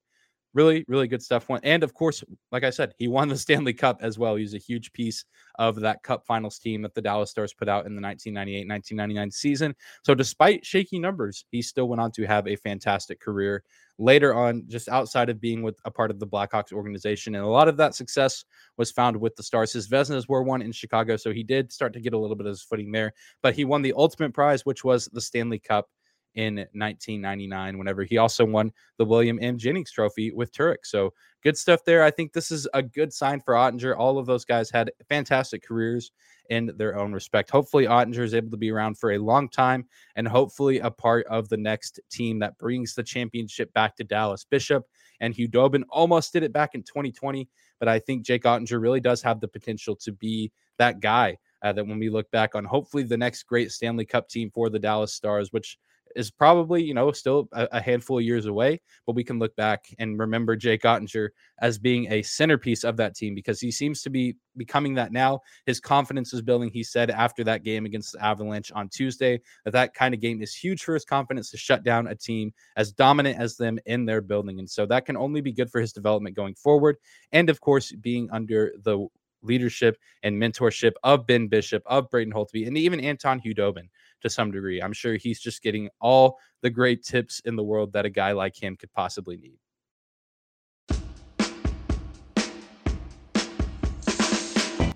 Really, 0.52 0.84
really 0.88 1.06
good 1.06 1.22
stuff. 1.22 1.48
One 1.48 1.60
and 1.62 1.84
of 1.84 1.94
course, 1.94 2.24
like 2.50 2.64
I 2.64 2.70
said, 2.70 2.92
he 2.98 3.06
won 3.06 3.28
the 3.28 3.36
Stanley 3.38 3.72
Cup 3.72 3.98
as 4.02 4.18
well. 4.18 4.34
He 4.34 4.42
was 4.42 4.54
a 4.54 4.58
huge 4.58 4.92
piece 4.92 5.24
of 5.60 5.76
that 5.80 6.02
Cup 6.02 6.26
Finals 6.26 6.58
team 6.58 6.82
that 6.82 6.94
the 6.94 7.02
Dallas 7.02 7.30
Stars 7.30 7.54
put 7.54 7.68
out 7.68 7.86
in 7.86 7.94
the 7.94 8.02
1998 8.02 8.68
1999 8.68 9.30
season. 9.30 9.74
So, 10.02 10.12
despite 10.12 10.66
shaky 10.66 10.98
numbers, 10.98 11.44
he 11.52 11.62
still 11.62 11.88
went 11.88 12.00
on 12.00 12.10
to 12.12 12.26
have 12.26 12.48
a 12.48 12.56
fantastic 12.56 13.20
career 13.20 13.62
later 14.00 14.34
on, 14.34 14.64
just 14.66 14.88
outside 14.88 15.28
of 15.28 15.40
being 15.40 15.62
with 15.62 15.78
a 15.84 15.90
part 15.90 16.10
of 16.10 16.18
the 16.18 16.26
Blackhawks 16.26 16.72
organization. 16.72 17.36
And 17.36 17.44
a 17.44 17.48
lot 17.48 17.68
of 17.68 17.76
that 17.76 17.94
success 17.94 18.44
was 18.76 18.90
found 18.90 19.16
with 19.16 19.36
the 19.36 19.44
Stars. 19.44 19.72
His 19.72 19.88
Vezinas 19.88 20.28
were 20.28 20.42
won 20.42 20.62
in 20.62 20.72
Chicago, 20.72 21.16
so 21.16 21.32
he 21.32 21.44
did 21.44 21.70
start 21.70 21.92
to 21.92 22.00
get 22.00 22.14
a 22.14 22.18
little 22.18 22.36
bit 22.36 22.46
of 22.46 22.50
his 22.50 22.62
footing 22.62 22.90
there. 22.90 23.12
But 23.40 23.54
he 23.54 23.64
won 23.64 23.82
the 23.82 23.94
ultimate 23.96 24.34
prize, 24.34 24.66
which 24.66 24.82
was 24.82 25.08
the 25.12 25.20
Stanley 25.20 25.60
Cup 25.60 25.86
in 26.34 26.56
1999 26.56 27.78
whenever 27.78 28.04
he 28.04 28.18
also 28.18 28.44
won 28.44 28.72
the 28.98 29.04
William 29.04 29.38
M. 29.42 29.58
Jennings 29.58 29.90
trophy 29.90 30.30
with 30.32 30.52
Turek. 30.52 30.84
So 30.84 31.12
good 31.42 31.56
stuff 31.56 31.84
there. 31.84 32.02
I 32.02 32.10
think 32.10 32.32
this 32.32 32.50
is 32.50 32.68
a 32.74 32.82
good 32.82 33.12
sign 33.12 33.40
for 33.40 33.54
Oettinger. 33.54 33.96
All 33.96 34.18
of 34.18 34.26
those 34.26 34.44
guys 34.44 34.70
had 34.70 34.92
fantastic 35.08 35.62
careers 35.62 36.12
in 36.50 36.72
their 36.76 36.98
own 36.98 37.12
respect. 37.12 37.50
Hopefully 37.50 37.86
Oettinger 37.86 38.24
is 38.24 38.34
able 38.34 38.50
to 38.50 38.56
be 38.56 38.70
around 38.70 38.98
for 38.98 39.12
a 39.12 39.18
long 39.18 39.48
time 39.48 39.86
and 40.16 40.26
hopefully 40.26 40.80
a 40.80 40.90
part 40.90 41.26
of 41.26 41.48
the 41.48 41.56
next 41.56 42.00
team 42.10 42.38
that 42.40 42.58
brings 42.58 42.94
the 42.94 43.02
championship 43.02 43.72
back 43.72 43.96
to 43.96 44.04
Dallas. 44.04 44.44
Bishop 44.44 44.84
and 45.20 45.34
Khudobin 45.34 45.84
almost 45.88 46.32
did 46.32 46.42
it 46.42 46.52
back 46.52 46.74
in 46.74 46.82
2020, 46.82 47.48
but 47.78 47.88
I 47.88 47.98
think 47.98 48.24
Jake 48.24 48.42
Oettinger 48.44 48.80
really 48.80 49.00
does 49.00 49.22
have 49.22 49.40
the 49.40 49.48
potential 49.48 49.94
to 49.96 50.12
be 50.12 50.50
that 50.78 51.00
guy 51.00 51.38
uh, 51.62 51.72
that 51.72 51.86
when 51.86 51.98
we 51.98 52.08
look 52.08 52.30
back 52.30 52.54
on 52.54 52.64
hopefully 52.64 53.02
the 53.02 53.16
next 53.16 53.44
great 53.44 53.70
Stanley 53.70 54.04
Cup 54.04 54.28
team 54.28 54.50
for 54.50 54.70
the 54.70 54.78
Dallas 54.78 55.12
Stars, 55.12 55.52
which 55.52 55.78
is 56.16 56.30
probably, 56.30 56.82
you 56.82 56.94
know, 56.94 57.12
still 57.12 57.48
a, 57.52 57.68
a, 57.72 57.80
handful 57.80 58.18
of 58.18 58.24
years 58.24 58.46
away, 58.46 58.80
but 59.06 59.14
we 59.14 59.24
can 59.24 59.38
look 59.38 59.54
back 59.56 59.86
and 59.98 60.18
remember 60.18 60.56
Jake 60.56 60.82
Oettinger 60.82 61.28
as 61.60 61.78
being 61.78 62.10
a 62.12 62.22
centerpiece 62.22 62.84
of 62.84 62.96
that 62.96 63.14
team 63.14 63.34
because 63.34 63.60
he 63.60 63.70
seems 63.70 64.02
to 64.02 64.10
be 64.10 64.36
becoming 64.56 64.94
that 64.94 65.12
now. 65.12 65.40
His 65.66 65.80
confidence 65.80 66.32
is 66.32 66.42
building. 66.42 66.70
He 66.70 66.82
said 66.82 67.10
after 67.10 67.44
that 67.44 67.62
game 67.62 67.86
against 67.86 68.12
the 68.12 68.24
Avalanche 68.24 68.72
on 68.72 68.88
Tuesday 68.88 69.40
that 69.64 69.72
that 69.72 69.94
kind 69.94 70.14
of 70.14 70.20
game 70.20 70.42
is 70.42 70.54
huge 70.54 70.82
for 70.82 70.94
his 70.94 71.04
confidence 71.04 71.50
to 71.50 71.56
shut 71.56 71.84
down 71.84 72.06
a 72.06 72.14
team 72.14 72.52
as 72.76 72.92
dominant 72.92 73.38
as 73.38 73.56
them 73.56 73.78
in 73.86 74.04
their 74.04 74.20
building. 74.20 74.58
And 74.58 74.68
so 74.68 74.86
that 74.86 75.06
can 75.06 75.16
only 75.16 75.40
be 75.40 75.52
good 75.52 75.70
for 75.70 75.80
his 75.80 75.92
development 75.92 76.36
going 76.36 76.54
forward. 76.54 76.96
And 77.32 77.50
of 77.50 77.60
course, 77.60 77.92
being 77.92 78.28
under 78.30 78.72
the 78.82 79.06
leadership 79.42 79.96
and 80.22 80.40
mentorship 80.40 80.92
of 81.02 81.26
Ben 81.26 81.48
Bishop, 81.48 81.82
of 81.86 82.10
Braden 82.10 82.32
Holtby, 82.32 82.66
and 82.66 82.76
even 82.76 83.00
Anton 83.00 83.40
Khudobin 83.40 83.88
to 84.22 84.30
some 84.30 84.50
degree. 84.50 84.80
I'm 84.82 84.92
sure 84.92 85.14
he's 85.14 85.40
just 85.40 85.62
getting 85.62 85.88
all 86.00 86.38
the 86.62 86.70
great 86.70 87.02
tips 87.02 87.40
in 87.44 87.56
the 87.56 87.64
world 87.64 87.92
that 87.92 88.06
a 88.06 88.10
guy 88.10 88.32
like 88.32 88.60
him 88.60 88.76
could 88.76 88.92
possibly 88.92 89.36
need. 89.36 89.58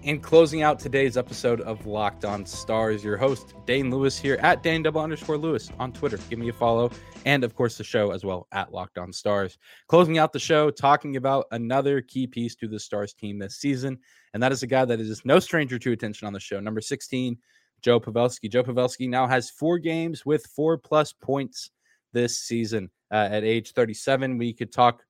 In 0.05 0.21
closing 0.21 0.61
out 0.61 0.79
today's 0.79 1.17
episode 1.17 1.63
of 1.63 1.87
Locked 1.87 2.27
On 2.27 2.45
Stars, 2.45 3.03
your 3.03 3.17
host 3.17 3.55
Dane 3.65 3.91
Lewis 3.91 4.19
here 4.19 4.39
at 4.43 4.63
Dane 4.63 4.83
double 4.83 5.01
underscore 5.01 5.39
Lewis 5.39 5.71
on 5.79 5.93
Twitter. 5.93 6.19
Give 6.29 6.39
me 6.39 6.51
a 6.51 6.53
follow, 6.53 6.91
and 7.25 7.43
of 7.43 7.55
course 7.55 7.79
the 7.79 7.85
show 7.85 8.11
as 8.11 8.23
well 8.23 8.47
at 8.53 8.71
Locked 8.71 8.99
On 8.99 9.15
Stars. 9.15 9.57
Closing 9.89 10.19
out 10.19 10.35
the 10.35 10.39
show, 10.39 10.71
talking 10.71 11.17
about 11.17 11.47
another 11.53 12.03
key 12.03 12.27
piece 12.27 12.55
to 12.57 12.69
the 12.69 12.79
Stars 12.79 13.15
team 13.15 13.39
this 13.39 13.57
season, 13.57 13.99
and 14.35 14.43
that 14.43 14.53
is 14.53 14.63
a 14.63 14.67
guy 14.67 14.85
that 14.85 15.01
is 15.01 15.23
no 15.25 15.39
stranger 15.39 15.79
to 15.79 15.93
attention 15.93 16.27
on 16.27 16.35
the 16.35 16.41
show. 16.41 16.61
Number 16.61 16.83
sixteen, 16.83 17.39
Joe 17.81 17.99
Pavelski. 17.99 18.51
Joe 18.51 18.63
Pavelski 18.63 19.09
now 19.09 19.27
has 19.27 19.49
four 19.49 19.79
games 19.79 20.27
with 20.27 20.45
four 20.49 20.77
plus 20.77 21.15
points 21.15 21.71
this 22.13 22.39
season. 22.39 22.91
Uh, 23.11 23.29
at 23.31 23.43
age 23.43 23.73
37, 23.73 24.37
we 24.37 24.53
could 24.53 24.71
talk 24.71 25.03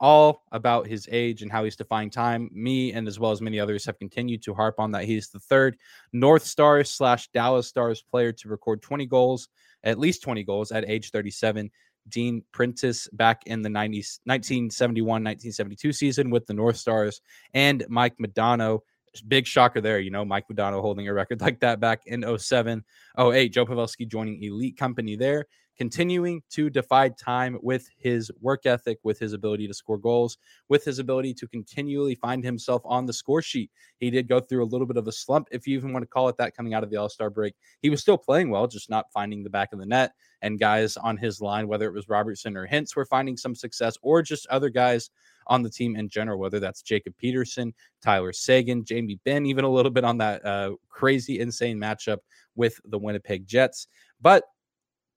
all 0.00 0.42
about 0.52 0.86
his 0.86 1.08
age 1.10 1.42
and 1.42 1.50
how 1.50 1.64
he's 1.64 1.76
defying 1.76 2.10
time. 2.10 2.50
Me 2.52 2.92
and 2.92 3.06
as 3.06 3.18
well 3.18 3.30
as 3.30 3.40
many 3.40 3.60
others 3.60 3.84
have 3.84 3.98
continued 3.98 4.42
to 4.42 4.54
harp 4.54 4.78
on 4.78 4.90
that. 4.92 5.04
He's 5.04 5.28
the 5.28 5.40
third 5.40 5.76
North 6.12 6.44
Stars 6.44 6.90
slash 6.90 7.28
Dallas 7.28 7.68
Stars 7.68 8.02
player 8.02 8.32
to 8.32 8.48
record 8.48 8.82
20 8.82 9.06
goals, 9.06 9.48
at 9.82 9.98
least 9.98 10.22
20 10.22 10.44
goals 10.44 10.72
at 10.72 10.88
age 10.88 11.10
37. 11.10 11.70
Dean 12.08 12.42
Prentice 12.52 13.08
back 13.12 13.42
in 13.46 13.62
the 13.62 13.68
90s, 13.68 14.20
1971 14.24 15.06
1972 15.06 15.92
season 15.92 16.30
with 16.30 16.46
the 16.46 16.54
North 16.54 16.76
Stars, 16.76 17.20
and 17.54 17.84
Mike 17.88 18.16
Modano 18.18 18.80
big 19.20 19.46
shocker 19.46 19.80
there. 19.80 20.00
You 20.00 20.10
know, 20.10 20.24
Mike 20.24 20.46
Modano 20.50 20.80
holding 20.80 21.08
a 21.08 21.14
record 21.14 21.40
like 21.40 21.60
that 21.60 21.80
back 21.80 22.02
in 22.06 22.24
07, 22.38 22.84
08. 23.18 23.48
Joe 23.50 23.66
Pavelski 23.66 24.08
joining 24.08 24.42
elite 24.42 24.76
company 24.76 25.16
there, 25.16 25.46
continuing 25.76 26.42
to 26.50 26.70
defy 26.70 27.08
time 27.08 27.58
with 27.62 27.88
his 27.96 28.30
work 28.40 28.66
ethic, 28.66 28.98
with 29.02 29.18
his 29.18 29.32
ability 29.32 29.66
to 29.66 29.74
score 29.74 29.98
goals, 29.98 30.38
with 30.68 30.84
his 30.84 30.98
ability 30.98 31.34
to 31.34 31.48
continually 31.48 32.14
find 32.14 32.44
himself 32.44 32.82
on 32.84 33.06
the 33.06 33.12
score 33.12 33.42
sheet. 33.42 33.70
He 33.98 34.10
did 34.10 34.28
go 34.28 34.40
through 34.40 34.64
a 34.64 34.66
little 34.66 34.86
bit 34.86 34.96
of 34.96 35.08
a 35.08 35.12
slump, 35.12 35.48
if 35.50 35.66
you 35.66 35.76
even 35.76 35.92
want 35.92 36.02
to 36.02 36.08
call 36.08 36.28
it 36.28 36.36
that, 36.38 36.56
coming 36.56 36.74
out 36.74 36.84
of 36.84 36.90
the 36.90 36.96
All 36.96 37.08
Star 37.08 37.30
break. 37.30 37.54
He 37.82 37.90
was 37.90 38.00
still 38.00 38.18
playing 38.18 38.50
well, 38.50 38.66
just 38.66 38.90
not 38.90 39.12
finding 39.12 39.42
the 39.42 39.50
back 39.50 39.72
of 39.72 39.78
the 39.78 39.86
net. 39.86 40.12
And 40.42 40.58
guys 40.58 40.96
on 40.98 41.16
his 41.16 41.40
line, 41.40 41.68
whether 41.68 41.86
it 41.86 41.94
was 41.94 42.08
Robertson 42.08 42.56
or 42.56 42.68
Hintz, 42.68 42.94
were 42.94 43.06
finding 43.06 43.36
some 43.36 43.54
success, 43.54 43.96
or 44.02 44.22
just 44.22 44.46
other 44.48 44.68
guys 44.68 45.10
on 45.46 45.62
the 45.62 45.70
team 45.70 45.96
in 45.96 46.08
general, 46.08 46.38
whether 46.38 46.60
that's 46.60 46.82
Jacob 46.82 47.16
Peterson, 47.16 47.74
Tyler 48.02 48.32
Seguin, 48.32 48.84
Jamie 48.84 49.18
Benn, 49.24 49.46
even 49.46 49.64
a 49.64 49.70
little 49.70 49.90
bit 49.90 50.04
on 50.04 50.18
that 50.18 50.44
uh, 50.44 50.72
crazy, 50.88 51.40
insane 51.40 51.78
matchup 51.78 52.18
with 52.54 52.80
the 52.86 52.98
Winnipeg 52.98 53.46
Jets. 53.46 53.88
But 54.20 54.44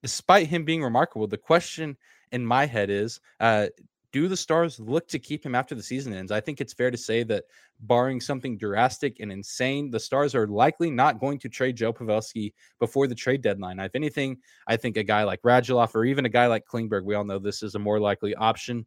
despite 0.02 0.48
him 0.48 0.64
being 0.64 0.82
remarkable, 0.82 1.26
the 1.26 1.36
question 1.36 1.96
in 2.32 2.44
my 2.44 2.66
head 2.66 2.90
is 2.90 3.20
uh, 3.40 3.68
do 4.12 4.28
the 4.28 4.36
Stars 4.36 4.80
look 4.80 5.06
to 5.08 5.18
keep 5.18 5.44
him 5.44 5.54
after 5.54 5.74
the 5.74 5.82
season 5.82 6.14
ends? 6.14 6.32
I 6.32 6.40
think 6.40 6.60
it's 6.60 6.72
fair 6.72 6.90
to 6.90 6.96
say 6.96 7.22
that, 7.24 7.44
barring 7.80 8.20
something 8.20 8.58
drastic 8.58 9.20
and 9.20 9.30
insane, 9.30 9.90
the 9.90 10.00
Stars 10.00 10.34
are 10.34 10.48
likely 10.48 10.90
not 10.90 11.20
going 11.20 11.38
to 11.38 11.48
trade 11.48 11.76
Joe 11.76 11.92
Pavelski 11.92 12.52
before 12.80 13.06
the 13.06 13.14
trade 13.14 13.42
deadline. 13.42 13.78
If 13.78 13.94
anything, 13.94 14.38
I 14.66 14.76
think 14.76 14.96
a 14.96 15.04
guy 15.04 15.22
like 15.24 15.42
Radulov 15.42 15.94
or 15.94 16.04
even 16.04 16.24
a 16.24 16.30
guy 16.30 16.46
like 16.46 16.64
Klingberg, 16.66 17.04
we 17.04 17.14
all 17.14 17.24
know 17.24 17.38
this 17.38 17.62
is 17.62 17.74
a 17.74 17.78
more 17.78 18.00
likely 18.00 18.34
option 18.34 18.84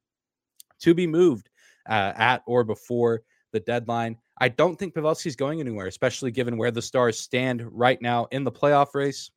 to 0.82 0.94
be 0.94 1.08
moved 1.08 1.50
uh, 1.90 2.14
at 2.16 2.44
or 2.46 2.64
before 2.64 3.22
the 3.52 3.60
deadline. 3.60 4.18
I 4.40 4.50
don't 4.50 4.78
think 4.78 4.94
Pavelski's 4.94 5.36
going 5.36 5.60
anywhere, 5.60 5.88
especially 5.88 6.32
given 6.32 6.58
where 6.58 6.72
the 6.72 6.82
Stars 6.82 7.20
stand 7.20 7.64
right 7.72 8.02
now 8.02 8.28
in 8.32 8.44
the 8.44 8.52
playoff 8.52 8.96
race, 8.96 9.30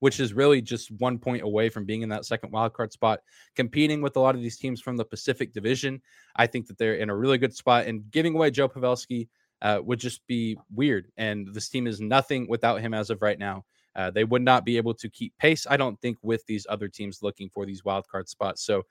which 0.00 0.20
is 0.20 0.32
really 0.32 0.62
just 0.62 0.90
one 0.92 1.18
point 1.18 1.42
away 1.42 1.68
from 1.68 1.84
being 1.84 2.02
in 2.02 2.08
that 2.10 2.24
second 2.24 2.52
wildcard 2.52 2.92
spot, 2.92 3.20
competing 3.54 4.00
with 4.00 4.16
a 4.16 4.20
lot 4.20 4.34
of 4.34 4.42
these 4.42 4.58
teams 4.58 4.80
from 4.80 4.96
the 4.96 5.04
Pacific 5.04 5.52
Division. 5.52 6.00
I 6.36 6.46
think 6.46 6.66
that 6.66 6.78
they're 6.78 6.96
in 6.96 7.10
a 7.10 7.16
really 7.16 7.38
good 7.38 7.54
spot, 7.54 7.86
and 7.86 8.10
giving 8.10 8.34
away 8.34 8.50
Joe 8.50 8.68
Pavelski 8.68 9.28
uh, 9.62 9.80
would 9.84 9.98
just 9.98 10.26
be 10.26 10.58
weird. 10.74 11.10
And 11.16 11.52
this 11.52 11.68
team 11.68 11.86
is 11.86 12.00
nothing 12.00 12.46
without 12.48 12.80
him 12.80 12.94
as 12.94 13.10
of 13.10 13.22
right 13.22 13.38
now. 13.38 13.64
Uh, 13.94 14.10
they 14.10 14.24
would 14.24 14.42
not 14.42 14.64
be 14.64 14.76
able 14.76 14.92
to 14.92 15.08
keep 15.08 15.36
pace, 15.38 15.66
I 15.68 15.78
don't 15.78 15.98
think, 16.00 16.18
with 16.22 16.44
these 16.46 16.66
other 16.68 16.88
teams 16.88 17.22
looking 17.22 17.48
for 17.48 17.64
these 17.64 17.82
wildcard 17.82 18.28
spots. 18.28 18.62
So 18.62 18.82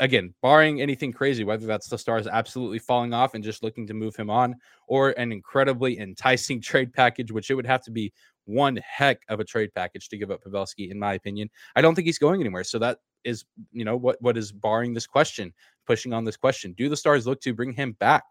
again, 0.00 0.34
barring 0.42 0.80
anything 0.80 1.12
crazy, 1.12 1.44
whether 1.44 1.66
that's 1.66 1.88
the 1.88 1.98
stars 1.98 2.26
absolutely 2.26 2.78
falling 2.78 3.12
off 3.12 3.34
and 3.34 3.44
just 3.44 3.62
looking 3.62 3.86
to 3.86 3.94
move 3.94 4.16
him 4.16 4.30
on, 4.30 4.56
or 4.88 5.10
an 5.10 5.30
incredibly 5.30 5.98
enticing 5.98 6.60
trade 6.62 6.92
package, 6.92 7.30
which 7.30 7.50
it 7.50 7.54
would 7.54 7.66
have 7.66 7.82
to 7.84 7.90
be 7.90 8.12
one 8.46 8.78
heck 8.78 9.20
of 9.28 9.38
a 9.38 9.44
trade 9.44 9.70
package 9.74 10.08
to 10.08 10.18
give 10.18 10.30
up 10.30 10.42
Pavelski, 10.42 10.90
in 10.90 10.98
my 10.98 11.14
opinion. 11.14 11.48
I 11.76 11.82
don't 11.82 11.94
think 11.94 12.06
he's 12.06 12.18
going 12.18 12.40
anywhere. 12.40 12.64
So 12.64 12.78
that 12.80 12.98
is, 13.22 13.44
you 13.70 13.84
know, 13.84 13.96
what 13.96 14.16
what 14.20 14.36
is 14.36 14.50
barring 14.50 14.94
this 14.94 15.06
question, 15.06 15.52
pushing 15.86 16.12
on 16.12 16.24
this 16.24 16.36
question. 16.36 16.74
Do 16.76 16.88
the 16.88 16.96
stars 16.96 17.26
look 17.26 17.40
to 17.42 17.54
bring 17.54 17.72
him 17.72 17.92
back? 18.00 18.24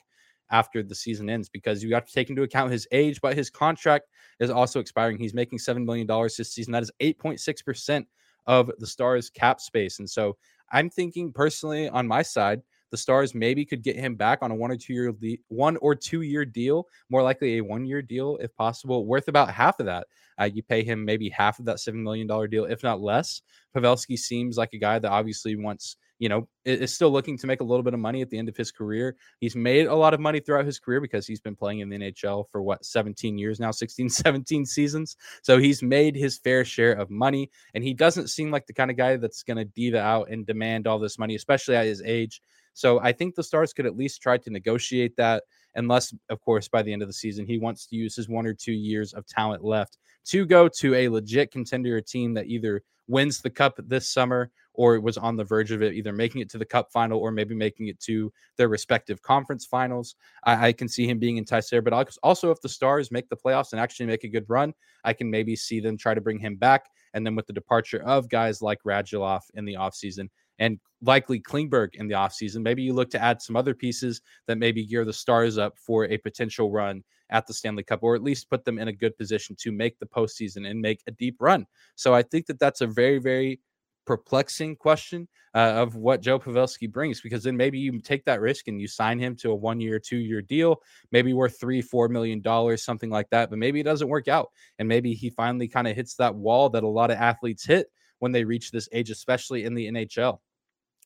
after 0.52 0.82
the 0.82 0.96
season 0.96 1.30
ends 1.30 1.48
because 1.48 1.84
you 1.84 1.94
have 1.94 2.06
to 2.06 2.12
take 2.12 2.32
into 2.32 2.42
account 2.42 2.72
his 2.72 2.88
age, 2.92 3.22
but 3.22 3.36
his 3.36 3.52
contract 3.52 4.08
is 4.40 4.50
also 4.50 4.80
expiring. 4.80 5.16
He's 5.20 5.36
making 5.36 5.60
$7 5.60 5.86
million 5.86 6.08
this 6.08 6.54
season. 6.54 6.72
That 6.72 6.82
is 6.82 6.92
8.6% 7.00 8.04
of 8.48 8.72
the 8.80 8.88
Stars 8.88 9.30
cap 9.30 9.62
space. 9.62 10.00
And 10.00 10.10
so 10.10 10.38
I'm 10.72 10.90
thinking 10.90 11.32
personally 11.32 11.90
on 11.90 12.08
my 12.08 12.22
side, 12.22 12.62
the 12.92 12.98
Stars 12.98 13.36
maybe 13.36 13.66
could 13.66 13.84
get 13.84 13.96
him 13.96 14.16
back 14.16 14.40
on 14.42 14.52
a 14.52 14.56
one 14.56 14.72
or 14.72 14.78
two 14.78 14.94
year 14.94 15.14
one 15.48 15.78
or 15.78 15.96
two 15.96 16.22
year 16.22 16.46
deal, 16.46 16.88
more 17.10 17.22
likely 17.22 17.58
a 17.58 17.62
one 17.62 17.86
year 17.86 18.02
deal 18.02 18.38
if 18.42 18.56
possible, 18.56 19.06
worth 19.06 19.28
about 19.28 19.54
half 19.54 19.80
of 19.80 19.86
that. 19.86 20.08
Uh, 20.40 20.46
you 20.46 20.64
pay 20.64 20.84
him 20.84 21.04
maybe 21.06 21.30
half 21.30 21.60
of 21.60 21.66
that 21.66 21.80
seven 21.80 22.04
million 22.04 22.26
dollar 22.26 22.48
deal, 22.48 22.66
if 22.66 22.82
not 22.84 23.02
less. 23.02 23.42
Pavelski 23.76 24.18
seems 24.18 24.58
like 24.58 24.74
a 24.74 24.80
guy 24.80 24.98
that 25.00 25.12
obviously 25.12 25.56
wants 25.56 25.98
you 26.20 26.28
know, 26.28 26.48
is 26.66 26.94
still 26.94 27.10
looking 27.10 27.38
to 27.38 27.48
make 27.48 27.62
a 27.62 27.64
little 27.64 27.82
bit 27.82 27.94
of 27.94 28.00
money 28.00 28.22
at 28.22 28.30
the 28.30 28.38
end 28.38 28.50
of 28.50 28.58
his 28.58 28.72
career. 28.72 29.16
He's 29.40 29.56
made 29.56 29.88
a 29.88 29.96
lot 29.96 30.14
of 30.14 30.20
money 30.20 30.42
throughout 30.42 30.66
his 30.66 30.78
career 30.78 31.00
because 31.00 31.26
he's 31.26 31.40
been 31.40 31.56
playing 31.56 31.80
in 31.80 31.90
the 31.90 31.98
NHL 31.98 32.44
for 32.52 32.62
what 32.62 32.86
17 32.86 33.38
years 33.38 33.60
now, 33.60 33.72
16, 33.80 34.10
17 34.10 34.66
seasons. 34.66 35.16
So 35.42 35.58
he's 35.58 35.82
made 35.82 36.16
his 36.16 36.38
fair 36.38 36.66
share 36.66 36.92
of 36.92 37.10
money. 37.10 37.50
And 37.74 37.84
he 37.84 37.94
doesn't 37.94 38.28
seem 38.28 38.52
like 38.52 38.68
the 38.68 38.74
kind 38.74 38.92
of 38.92 38.98
guy 38.98 39.16
that's 39.16 39.44
going 39.44 39.58
to 39.58 39.66
diva 39.66 40.02
out 40.02 40.30
and 40.30 40.46
demand 40.46 40.88
all 40.88 41.00
this 41.00 41.18
money, 41.18 41.36
especially 41.36 41.78
at 41.78 41.86
his 41.86 42.02
age. 42.06 42.42
So 42.74 43.00
I 43.00 43.14
think 43.14 43.36
the 43.36 43.44
Stars 43.44 43.74
could 43.74 43.86
at 43.86 43.98
least 43.98 44.22
try 44.22 44.38
to 44.38 44.50
negotiate 44.50 45.16
that, 45.18 45.44
unless, 45.76 46.14
of 46.30 46.42
course, 46.42 46.68
by 46.68 46.82
the 46.82 46.92
end 46.92 47.02
of 47.02 47.08
the 47.08 47.14
season, 47.14 47.46
he 47.46 47.58
wants 47.58 47.88
to 47.88 47.96
use 47.96 48.16
his 48.16 48.30
one 48.30 48.46
or 48.46 48.54
two 48.54 48.74
years 48.74 49.14
of 49.14 49.26
talent 49.26 49.64
left 49.64 49.98
to 50.26 50.46
go 50.46 50.68
to 50.80 50.96
a 50.96 51.10
legit 51.10 51.52
contender 51.52 52.00
team 52.02 52.34
that 52.34 52.48
either 52.48 52.84
wins 53.10 53.42
the 53.42 53.50
cup 53.50 53.78
this 53.88 54.08
summer 54.08 54.52
or 54.74 54.98
was 55.02 55.18
on 55.18 55.36
the 55.36 55.44
verge 55.44 55.72
of 55.72 55.82
it, 55.82 55.94
either 55.94 56.14
making 56.14 56.40
it 56.40 56.50
to 56.50 56.58
the 56.58 56.66
cup 56.66 56.90
final 56.94 57.20
or 57.20 57.32
maybe 57.32 57.54
making 57.54 57.88
it 57.88 58.00
to 58.00 58.32
their 58.56 58.70
respective 58.70 59.22
conference 59.22 59.66
finals. 59.66 60.16
I, 60.46 60.68
I 60.68 60.72
can 60.72 60.88
see 60.88 61.06
him 61.06 61.20
being 61.20 61.36
enticed 61.36 61.70
there. 61.70 61.82
But 61.82 62.10
also, 62.24 62.52
if 62.52 62.62
the 62.62 62.70
Stars 62.70 63.12
make 63.12 63.28
the 63.28 63.36
playoffs 63.36 63.74
and 63.74 63.82
actually 63.82 64.06
make 64.06 64.24
a 64.24 64.30
good 64.30 64.46
run, 64.48 64.74
I 65.04 65.12
can 65.12 65.30
maybe 65.30 65.56
see 65.56 65.82
them 65.82 65.98
try 65.98 66.14
to 66.14 66.22
bring 66.22 66.40
him 66.40 66.56
back. 66.56 66.86
And 67.14 67.26
then 67.26 67.36
with 67.36 67.48
the 67.48 67.54
departure 67.54 68.02
of 68.04 68.30
guys 68.30 68.62
like 68.62 68.80
Radulov 68.86 69.42
in 69.56 69.66
the 69.66 69.74
offseason 69.74 70.30
and 70.60 70.80
likely 71.02 71.42
Klingberg 71.42 71.96
in 71.96 72.08
the 72.08 72.16
offseason, 72.16 72.62
maybe 72.62 72.84
you 72.84 72.94
look 72.94 73.10
to 73.10 73.22
add 73.22 73.42
some 73.42 73.58
other 73.58 73.74
pieces 73.74 74.22
that 74.48 74.60
maybe 74.60 74.86
gear 74.86 75.04
the 75.04 75.12
Stars 75.12 75.58
up 75.58 75.78
for 75.78 76.06
a 76.06 76.18
potential 76.18 76.72
run 76.72 77.04
at 77.30 77.48
the 77.48 77.54
Stanley 77.54 77.84
Cup, 77.84 78.00
or 78.02 78.16
at 78.16 78.24
least 78.24 78.50
put 78.50 78.66
them 78.66 78.80
in 78.80 78.88
a 78.88 78.94
good 78.94 79.18
position 79.18 79.56
to 79.60 79.72
make 79.72 80.00
the 80.00 80.06
postseason 80.06 80.70
and 80.70 80.82
make 80.82 81.02
a 81.08 81.12
deep 81.12 81.38
run. 81.40 81.66
So 81.96 82.14
I 82.14 82.24
think 82.24 82.48
that 82.48 82.60
that's 82.60 82.82
a 82.82 82.88
very, 82.88 83.20
very 83.20 83.60
perplexing 84.06 84.76
question 84.76 85.28
uh, 85.54 85.74
of 85.76 85.96
what 85.96 86.22
Joe 86.22 86.40
Pavelski 86.40 86.92
brings, 86.92 87.22
because 87.22 87.44
then 87.44 87.56
maybe 87.56 87.78
you 87.78 88.00
take 88.00 88.26
that 88.26 88.42
risk 88.42 88.68
and 88.68 88.82
you 88.82 88.88
sign 88.88 89.20
him 89.20 89.36
to 89.38 89.52
a 89.52 89.56
one 89.56 89.80
year, 89.80 90.00
two 90.00 90.18
year 90.18 90.42
deal, 90.42 90.82
maybe 91.12 91.34
worth 91.34 91.60
three, 91.60 91.82
four 91.82 92.10
million 92.10 92.42
dollars, 92.42 92.84
something 92.84 93.10
like 93.10 93.30
that. 93.30 93.50
But 93.50 93.60
maybe 93.60 93.80
it 93.80 93.84
doesn't 93.84 94.08
work 94.08 94.28
out. 94.28 94.50
And 94.80 94.88
maybe 94.88 95.14
he 95.14 95.30
finally 95.30 95.68
kind 95.68 95.88
of 95.88 95.96
hits 95.96 96.16
that 96.16 96.34
wall 96.34 96.70
that 96.70 96.84
a 96.84 96.88
lot 96.88 97.12
of 97.12 97.18
athletes 97.18 97.66
hit 97.66 97.92
when 98.18 98.32
they 98.32 98.44
reach 98.44 98.72
this 98.72 98.90
age, 98.92 99.12
especially 99.12 99.66
in 99.66 99.76
the 99.76 99.88
NHL. 99.88 100.40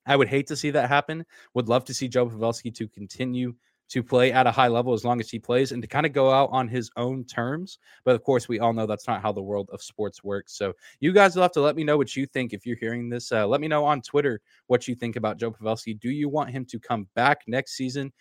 I 0.06 0.16
would 0.16 0.28
hate 0.28 0.48
to 0.48 0.56
see 0.56 0.72
that 0.72 0.90
happen. 0.90 1.26
Would 1.54 1.70
love 1.70 1.86
to 1.86 1.94
see 1.94 2.08
Joe 2.08 2.28
Pavelski 2.28 2.74
to 2.76 2.88
continue 2.88 3.56
to 3.94 4.02
play 4.02 4.32
at 4.32 4.48
a 4.48 4.52
high 4.52 4.68
level 4.68 4.92
as 4.92 5.06
long 5.06 5.20
as 5.20 5.30
he 5.30 5.38
plays 5.38 5.72
and 5.72 5.80
to 5.80 5.88
kind 5.88 6.08
of 6.08 6.14
go 6.14 6.32
out 6.32 6.50
on 6.52 6.68
his 6.68 6.90
own 6.98 7.24
terms. 7.26 7.78
But 8.04 8.16
of 8.16 8.24
course, 8.24 8.50
we 8.50 8.60
all 8.60 8.74
know 8.74 8.88
that's 8.88 9.08
not 9.08 9.22
how 9.22 9.32
the 9.32 9.44
world 9.44 9.70
of 9.72 9.84
sports 9.84 10.24
works. 10.24 10.58
So 10.58 10.74
you 11.00 11.14
guys 11.14 11.36
will 11.36 11.44
have 11.44 11.52
to 11.52 11.62
let 11.62 11.76
me 11.76 11.84
know 11.84 11.96
what 11.96 12.16
you 12.16 12.26
think 12.26 12.54
if 12.54 12.66
you're 12.66 12.76
hearing 12.76 13.08
this. 13.08 13.32
Uh, 13.32 13.46
let 13.46 13.62
me 13.62 13.68
know 13.68 13.86
on 13.86 14.02
Twitter 14.02 14.42
what 14.66 14.88
you 14.88 14.96
think 14.96 15.16
about 15.16 15.38
Joe 15.38 15.52
Pavelski. 15.52 16.00
Do 16.00 16.10
you 16.10 16.28
want 16.28 16.50
him 16.50 16.66
to 16.66 16.80
come 16.80 17.08
back 17.14 17.42
next 17.46 17.74
season? 17.74 18.12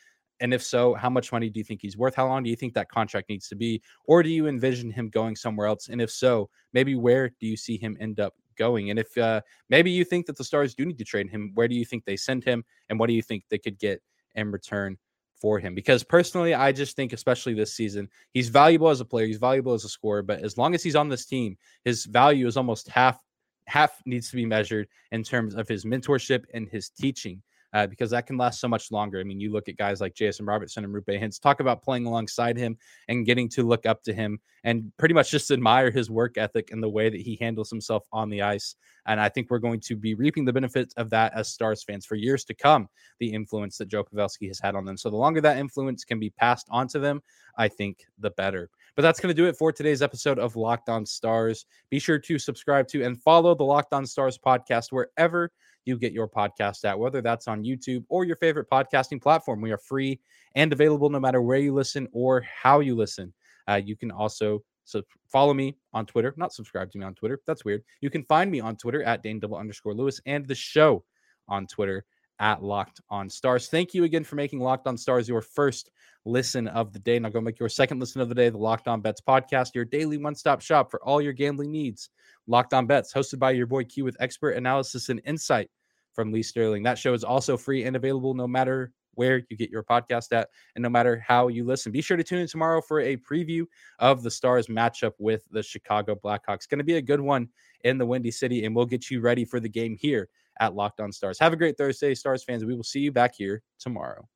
And 0.40 0.52
if 0.52 0.62
so, 0.62 0.92
how 0.92 1.08
much 1.08 1.32
money 1.32 1.48
do 1.48 1.58
you 1.58 1.64
think 1.64 1.80
he's 1.80 1.96
worth? 1.96 2.14
How 2.14 2.26
long 2.26 2.42
do 2.42 2.50
you 2.50 2.56
think 2.56 2.74
that 2.74 2.90
contract 2.90 3.30
needs 3.30 3.48
to 3.48 3.56
be? 3.56 3.80
Or 4.04 4.22
do 4.22 4.28
you 4.28 4.48
envision 4.48 4.90
him 4.90 5.08
going 5.08 5.36
somewhere 5.36 5.68
else? 5.68 5.88
And 5.88 6.02
if 6.02 6.10
so, 6.10 6.50
maybe 6.74 6.96
where 6.96 7.30
do 7.40 7.46
you 7.46 7.56
see 7.56 7.78
him 7.78 7.96
end 7.98 8.20
up 8.20 8.34
going? 8.58 8.90
And 8.90 8.98
if 8.98 9.16
uh, 9.16 9.40
maybe 9.70 9.90
you 9.90 10.04
think 10.04 10.26
that 10.26 10.36
the 10.36 10.44
Stars 10.44 10.74
do 10.74 10.84
need 10.84 10.98
to 10.98 11.04
trade 11.04 11.30
him, 11.30 11.52
where 11.54 11.68
do 11.68 11.74
you 11.74 11.86
think 11.86 12.04
they 12.04 12.16
send 12.18 12.44
him? 12.44 12.62
And 12.90 12.98
what 12.98 13.06
do 13.06 13.14
you 13.14 13.22
think 13.22 13.44
they 13.48 13.58
could 13.58 13.78
get 13.78 14.02
in 14.34 14.50
return 14.50 14.98
for 15.42 15.58
him 15.58 15.74
because 15.74 16.04
personally, 16.04 16.54
I 16.54 16.70
just 16.70 16.94
think, 16.94 17.12
especially 17.12 17.52
this 17.52 17.74
season, 17.74 18.08
he's 18.32 18.48
valuable 18.48 18.88
as 18.88 19.00
a 19.00 19.04
player, 19.04 19.26
he's 19.26 19.38
valuable 19.38 19.74
as 19.74 19.84
a 19.84 19.88
scorer. 19.88 20.22
But 20.22 20.40
as 20.40 20.56
long 20.56 20.72
as 20.72 20.84
he's 20.84 20.94
on 20.94 21.08
this 21.08 21.26
team, 21.26 21.58
his 21.84 22.04
value 22.04 22.46
is 22.46 22.56
almost 22.56 22.88
half 22.88 23.20
half 23.66 24.00
needs 24.06 24.30
to 24.30 24.36
be 24.36 24.46
measured 24.46 24.88
in 25.10 25.22
terms 25.22 25.54
of 25.54 25.68
his 25.68 25.84
mentorship 25.84 26.44
and 26.54 26.68
his 26.68 26.88
teaching 26.90 27.42
uh, 27.72 27.86
because 27.86 28.10
that 28.10 28.26
can 28.26 28.36
last 28.36 28.60
so 28.60 28.68
much 28.68 28.90
longer. 28.90 29.18
I 29.18 29.24
mean, 29.24 29.40
you 29.40 29.52
look 29.52 29.68
at 29.68 29.76
guys 29.76 30.00
like 30.00 30.14
Jason 30.14 30.46
Robertson 30.46 30.84
and 30.84 30.94
Roope 30.94 31.20
Hintz, 31.20 31.40
talk 31.40 31.60
about 31.60 31.82
playing 31.82 32.06
alongside 32.06 32.56
him 32.56 32.76
and 33.08 33.26
getting 33.26 33.48
to 33.50 33.62
look 33.62 33.86
up 33.86 34.02
to 34.04 34.12
him 34.12 34.38
and 34.64 34.92
pretty 34.98 35.14
much 35.14 35.30
just 35.30 35.50
admire 35.50 35.90
his 35.90 36.10
work 36.10 36.36
ethic 36.36 36.70
and 36.70 36.82
the 36.82 36.88
way 36.88 37.08
that 37.08 37.20
he 37.20 37.36
handles 37.40 37.70
himself 37.70 38.04
on 38.12 38.28
the 38.28 38.42
ice. 38.42 38.76
And 39.06 39.20
I 39.20 39.28
think 39.28 39.50
we're 39.50 39.58
going 39.58 39.80
to 39.80 39.96
be 39.96 40.14
reaping 40.14 40.44
the 40.44 40.52
benefits 40.52 40.94
of 40.94 41.10
that 41.10 41.32
as 41.34 41.48
Stars 41.48 41.82
fans 41.82 42.06
for 42.06 42.14
years 42.14 42.44
to 42.44 42.54
come, 42.54 42.88
the 43.18 43.32
influence 43.32 43.78
that 43.78 43.88
Joe 43.88 44.04
Pavelski 44.04 44.48
has 44.48 44.60
had 44.60 44.74
on 44.74 44.84
them. 44.84 44.96
So 44.96 45.10
the 45.10 45.16
longer 45.16 45.40
that 45.40 45.56
influence 45.56 46.04
can 46.04 46.20
be 46.20 46.30
passed 46.30 46.68
on 46.70 46.86
to 46.88 46.98
them, 46.98 47.22
I 47.56 47.68
think 47.68 48.06
the 48.18 48.30
better. 48.30 48.70
But 48.94 49.02
that's 49.02 49.20
going 49.20 49.34
to 49.34 49.42
do 49.42 49.48
it 49.48 49.56
for 49.56 49.72
today's 49.72 50.02
episode 50.02 50.38
of 50.38 50.54
Locked 50.54 50.88
On 50.88 51.06
Stars. 51.06 51.64
Be 51.90 51.98
sure 51.98 52.18
to 52.18 52.38
subscribe 52.38 52.86
to 52.88 53.02
and 53.02 53.20
follow 53.20 53.54
the 53.54 53.64
Locked 53.64 53.94
On 53.94 54.04
Stars 54.04 54.38
podcast 54.38 54.92
wherever 54.92 55.50
you 55.84 55.96
get 55.96 56.12
your 56.12 56.28
podcast 56.28 56.84
at, 56.84 56.98
whether 56.98 57.20
that's 57.20 57.48
on 57.48 57.64
YouTube 57.64 58.04
or 58.08 58.24
your 58.24 58.36
favorite 58.36 58.68
podcasting 58.70 59.20
platform. 59.20 59.60
We 59.60 59.72
are 59.72 59.78
free 59.78 60.20
and 60.54 60.72
available 60.72 61.10
no 61.10 61.20
matter 61.20 61.42
where 61.42 61.58
you 61.58 61.74
listen 61.74 62.08
or 62.12 62.42
how 62.42 62.80
you 62.80 62.94
listen. 62.94 63.32
Uh, 63.68 63.80
you 63.84 63.96
can 63.96 64.10
also 64.10 64.62
so 64.84 65.02
follow 65.30 65.54
me 65.54 65.76
on 65.92 66.06
Twitter, 66.06 66.34
not 66.36 66.52
subscribe 66.52 66.90
to 66.90 66.98
me 66.98 67.04
on 67.04 67.14
Twitter. 67.14 67.40
That's 67.46 67.64
weird. 67.64 67.82
You 68.00 68.10
can 68.10 68.24
find 68.24 68.50
me 68.50 68.60
on 68.60 68.76
Twitter 68.76 69.02
at 69.02 69.22
Dane 69.22 69.38
double 69.38 69.56
underscore 69.56 69.94
Lewis 69.94 70.20
and 70.26 70.46
the 70.46 70.54
show 70.54 71.04
on 71.48 71.66
Twitter 71.66 72.04
at 72.38 72.62
Locked 72.62 73.00
On 73.10 73.28
Stars. 73.28 73.68
Thank 73.68 73.94
you 73.94 74.04
again 74.04 74.24
for 74.24 74.36
making 74.36 74.60
Locked 74.60 74.86
On 74.86 74.96
Stars 74.96 75.28
your 75.28 75.40
first 75.40 75.90
listen 76.24 76.68
of 76.68 76.92
the 76.92 76.98
day. 76.98 77.18
Now 77.18 77.28
go 77.28 77.40
make 77.40 77.58
your 77.58 77.68
second 77.68 78.00
listen 78.00 78.20
of 78.20 78.28
the 78.28 78.34
day, 78.34 78.48
the 78.48 78.58
Locked 78.58 78.88
On 78.88 79.00
Bets 79.00 79.20
podcast, 79.20 79.74
your 79.74 79.84
daily 79.84 80.18
one-stop 80.18 80.60
shop 80.60 80.90
for 80.90 81.02
all 81.02 81.20
your 81.20 81.32
gambling 81.32 81.70
needs. 81.70 82.10
Locked 82.46 82.74
On 82.74 82.86
Bets, 82.86 83.12
hosted 83.12 83.38
by 83.38 83.52
your 83.52 83.66
boy 83.66 83.84
Q 83.84 84.04
with 84.04 84.16
expert 84.20 84.52
analysis 84.52 85.08
and 85.08 85.20
insight 85.24 85.70
from 86.12 86.32
Lee 86.32 86.42
Sterling. 86.42 86.82
That 86.82 86.98
show 86.98 87.14
is 87.14 87.24
also 87.24 87.56
free 87.56 87.84
and 87.84 87.96
available 87.96 88.34
no 88.34 88.46
matter 88.46 88.92
where 89.14 89.42
you 89.50 89.56
get 89.56 89.70
your 89.70 89.82
podcast 89.82 90.32
at 90.32 90.48
and 90.74 90.82
no 90.82 90.88
matter 90.88 91.22
how 91.26 91.48
you 91.48 91.64
listen. 91.64 91.92
Be 91.92 92.00
sure 92.00 92.16
to 92.16 92.24
tune 92.24 92.40
in 92.40 92.46
tomorrow 92.46 92.80
for 92.80 93.00
a 93.00 93.16
preview 93.16 93.64
of 93.98 94.22
the 94.22 94.30
Stars 94.30 94.68
matchup 94.68 95.12
with 95.18 95.46
the 95.50 95.62
Chicago 95.62 96.14
Blackhawks. 96.14 96.68
Going 96.68 96.78
to 96.78 96.84
be 96.84 96.96
a 96.96 97.02
good 97.02 97.20
one 97.20 97.48
in 97.84 97.98
the 97.98 98.06
Windy 98.06 98.30
City, 98.30 98.64
and 98.64 98.74
we'll 98.74 98.86
get 98.86 99.10
you 99.10 99.20
ready 99.20 99.44
for 99.44 99.60
the 99.60 99.68
game 99.68 99.96
here 99.98 100.28
at 100.60 100.74
Locked 100.74 101.00
On 101.00 101.12
Stars. 101.12 101.38
Have 101.40 101.52
a 101.52 101.56
great 101.56 101.76
Thursday, 101.78 102.14
Stars 102.14 102.44
fans. 102.44 102.64
We 102.64 102.74
will 102.74 102.84
see 102.84 103.00
you 103.00 103.12
back 103.12 103.34
here 103.36 103.62
tomorrow. 103.78 104.28